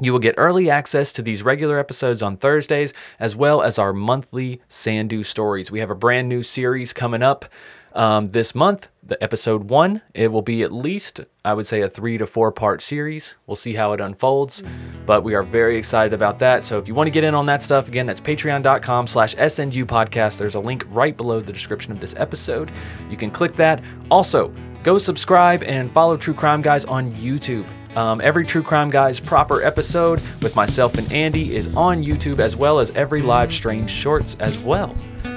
You 0.00 0.12
will 0.12 0.20
get 0.20 0.36
early 0.38 0.70
access 0.70 1.12
to 1.14 1.22
these 1.22 1.42
regular 1.42 1.78
episodes 1.78 2.22
on 2.22 2.36
Thursdays, 2.36 2.94
as 3.18 3.34
well 3.34 3.62
as 3.62 3.78
our 3.78 3.92
monthly 3.92 4.60
SandU 4.68 5.26
stories. 5.26 5.70
We 5.70 5.80
have 5.80 5.90
a 5.90 5.96
brand 5.96 6.28
new 6.28 6.42
series 6.42 6.92
coming 6.92 7.22
up 7.22 7.46
um, 7.94 8.30
this 8.30 8.54
month, 8.54 8.88
the 9.02 9.20
episode 9.22 9.64
one. 9.64 10.02
It 10.14 10.30
will 10.30 10.42
be 10.42 10.62
at 10.62 10.72
least, 10.72 11.20
I 11.44 11.54
would 11.54 11.66
say, 11.66 11.80
a 11.80 11.88
three 11.88 12.16
to 12.18 12.26
four 12.26 12.52
part 12.52 12.80
series. 12.80 13.34
We'll 13.46 13.56
see 13.56 13.74
how 13.74 13.92
it 13.92 14.00
unfolds, 14.00 14.62
but 15.04 15.24
we 15.24 15.34
are 15.34 15.42
very 15.42 15.76
excited 15.76 16.12
about 16.12 16.38
that. 16.38 16.64
So 16.64 16.78
if 16.78 16.86
you 16.86 16.94
want 16.94 17.08
to 17.08 17.12
get 17.12 17.24
in 17.24 17.34
on 17.34 17.46
that 17.46 17.62
stuff, 17.62 17.88
again, 17.88 18.06
that's 18.06 18.20
patreon.com 18.20 19.08
slash 19.08 19.34
SNU 19.34 19.84
podcast. 19.84 20.38
There's 20.38 20.54
a 20.54 20.60
link 20.60 20.84
right 20.90 21.16
below 21.16 21.40
the 21.40 21.52
description 21.52 21.90
of 21.90 21.98
this 21.98 22.14
episode. 22.16 22.70
You 23.10 23.16
can 23.16 23.32
click 23.32 23.54
that. 23.54 23.82
Also, 24.12 24.52
go 24.84 24.96
subscribe 24.96 25.64
and 25.64 25.90
follow 25.90 26.16
True 26.16 26.34
Crime 26.34 26.62
Guys 26.62 26.84
on 26.84 27.10
YouTube. 27.12 27.66
Um, 27.96 28.20
every 28.20 28.44
True 28.44 28.62
Crime 28.62 28.90
Guys 28.90 29.18
proper 29.18 29.62
episode 29.62 30.20
with 30.42 30.54
myself 30.54 30.96
and 30.98 31.12
Andy 31.12 31.54
is 31.54 31.74
on 31.76 32.02
YouTube, 32.02 32.38
as 32.38 32.54
well 32.54 32.78
as 32.78 32.94
every 32.96 33.22
live 33.22 33.52
stream 33.52 33.86
Shorts 33.86 34.36
as 34.40 34.58
well. 34.62 34.94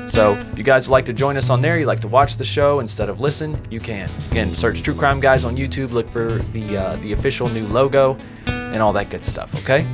So 0.08 0.34
if 0.34 0.58
you 0.58 0.64
guys 0.64 0.88
would 0.88 0.92
like 0.92 1.06
to 1.06 1.14
join 1.14 1.38
us 1.38 1.50
on 1.50 1.62
there, 1.62 1.80
you 1.80 1.86
like 1.86 2.02
to 2.02 2.08
watch 2.08 2.36
the 2.36 2.44
show 2.44 2.82
instead 2.82 3.08
of 3.08 3.22
listen, 3.22 3.58
you 3.70 3.80
can. 3.80 4.10
Again, 4.32 4.50
search 4.52 4.84
True 4.84 4.94
Crime 4.94 5.22
Guys 5.22 5.46
on 5.46 5.56
YouTube, 5.56 5.94
look 5.94 6.10
for 6.10 6.28
the 6.52 6.78
uh, 6.78 6.96
the 6.98 7.14
official 7.14 7.48
new 7.50 7.66
logo, 7.68 8.18
and 8.48 8.82
all 8.82 8.92
that 8.94 9.10
good 9.10 9.24
stuff. 9.24 9.54
Okay. 9.64 9.86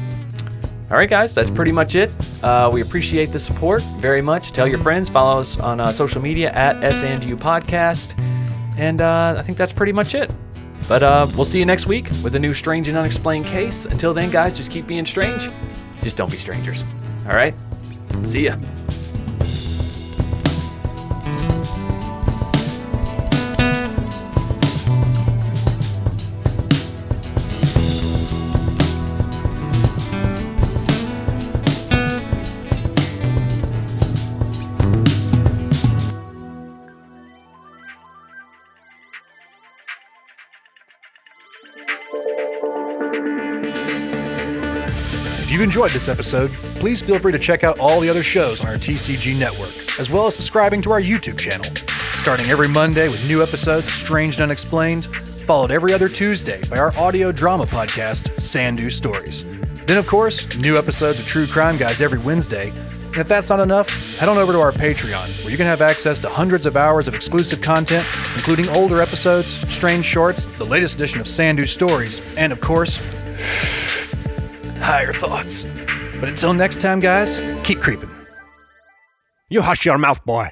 All 0.90 0.98
right, 0.98 1.10
guys, 1.10 1.36
that's 1.36 1.50
pretty 1.50 1.74
much 1.74 1.96
it. 1.96 2.12
Uh, 2.42 2.70
we 2.74 2.82
appreciate 2.82 3.28
the 3.28 3.40
support 3.40 3.84
very 3.98 4.22
much. 4.22 4.52
Tell 4.54 4.68
your 4.68 4.80
friends, 4.80 5.10
follow 5.10 5.42
us 5.42 5.60
on 5.60 5.82
uh, 5.82 5.92
social 5.92 6.22
media 6.22 6.52
at 6.54 6.78
SNU 6.78 7.36
Podcast, 7.38 8.18
and 8.80 9.02
uh, 9.02 9.36
I 9.38 9.42
think 9.42 9.58
that's 9.58 9.74
pretty 9.74 9.92
much 9.92 10.16
it. 10.16 10.32
But 10.88 11.04
uh, 11.04 11.28
we'll 11.36 11.46
see 11.46 11.60
you 11.60 11.66
next 11.66 11.88
week 11.88 12.10
with 12.24 12.36
a 12.36 12.40
new 12.40 12.54
strange 12.54 12.88
and 12.88 12.98
unexplained 12.98 13.46
case. 13.46 13.86
Until 13.86 14.14
then, 14.14 14.30
guys, 14.30 14.56
just 14.56 14.72
keep 14.72 14.88
being 14.88 15.06
strange. 15.06 15.50
Just 16.02 16.18
don't 16.18 16.32
be 16.32 16.38
strangers. 16.38 16.84
All 17.26 17.36
right? 17.36 17.54
See 18.26 18.46
ya. 18.46 18.56
If 45.40 45.52
you've 45.52 45.62
enjoyed 45.62 45.92
this 45.92 46.08
episode, 46.08 46.52
please 46.76 47.02
feel 47.02 47.20
free 47.20 47.34
to 47.34 47.40
check 47.40 47.66
out 47.66 47.80
all 47.80 48.00
the 48.00 48.10
other 48.10 48.24
shows 48.24 48.62
on 48.62 48.68
our 48.68 48.76
TCG 48.76 49.38
network, 49.38 50.00
as 50.00 50.10
well 50.10 50.26
as 50.28 50.36
subscribing 50.36 50.82
to 50.84 50.92
our 50.92 51.02
YouTube 51.02 51.38
channel. 51.38 51.66
Starting 52.22 52.48
every 52.48 52.70
Monday 52.70 53.10
with 53.10 53.28
new 53.28 53.44
episodes 53.44 53.88
of 53.88 53.92
Strange 53.92 54.36
and 54.36 54.44
Unexplained, 54.44 55.14
followed 55.16 55.72
every 55.72 55.92
other 55.94 56.08
Tuesday 56.08 56.62
by 56.70 56.78
our 56.78 56.96
audio 56.98 57.34
drama 57.34 57.66
podcast, 57.66 58.30
SandU 58.38 58.90
Stories. 58.90 59.52
Then, 59.86 59.98
of 59.98 60.08
course, 60.08 60.62
new 60.62 60.78
episodes 60.78 61.20
of 61.20 61.28
True 61.28 61.48
Crime 61.48 61.78
Guys 61.78 62.00
every 62.00 62.20
Wednesday. 62.20 62.72
And 63.18 63.22
if 63.24 63.28
that's 63.28 63.50
not 63.50 63.60
enough, 63.60 64.20
head 64.20 64.30
on 64.30 64.38
over 64.38 64.54
to 64.54 64.60
our 64.60 64.72
Patreon, 64.72 65.44
where 65.44 65.50
you 65.50 65.58
can 65.58 65.66
have 65.66 65.82
access 65.82 66.20
to 66.20 66.30
hundreds 66.30 66.68
of 66.68 66.78
hours 66.78 67.08
of 67.08 67.16
exclusive 67.16 67.62
content, 67.62 68.06
including 68.36 68.70
older 68.70 69.02
episodes, 69.02 69.48
strange 69.48 70.06
shorts, 70.06 70.46
the 70.60 70.66
latest 70.66 70.94
edition 70.94 71.22
of 71.22 71.26
SandU 71.26 71.68
Stories, 71.68 72.38
and 72.38 72.54
of 72.54 72.62
course, 72.62 72.98
higher 74.78 75.12
thoughts. 75.12 75.66
But 76.20 76.30
until 76.30 76.54
next 76.54 76.80
time, 76.80 77.00
guys, 77.00 77.40
keep 77.64 77.82
creeping. 77.82 78.12
You 79.50 79.64
hush 79.64 79.84
your 79.84 79.98
mouth, 79.98 80.24
boy. 80.24 80.52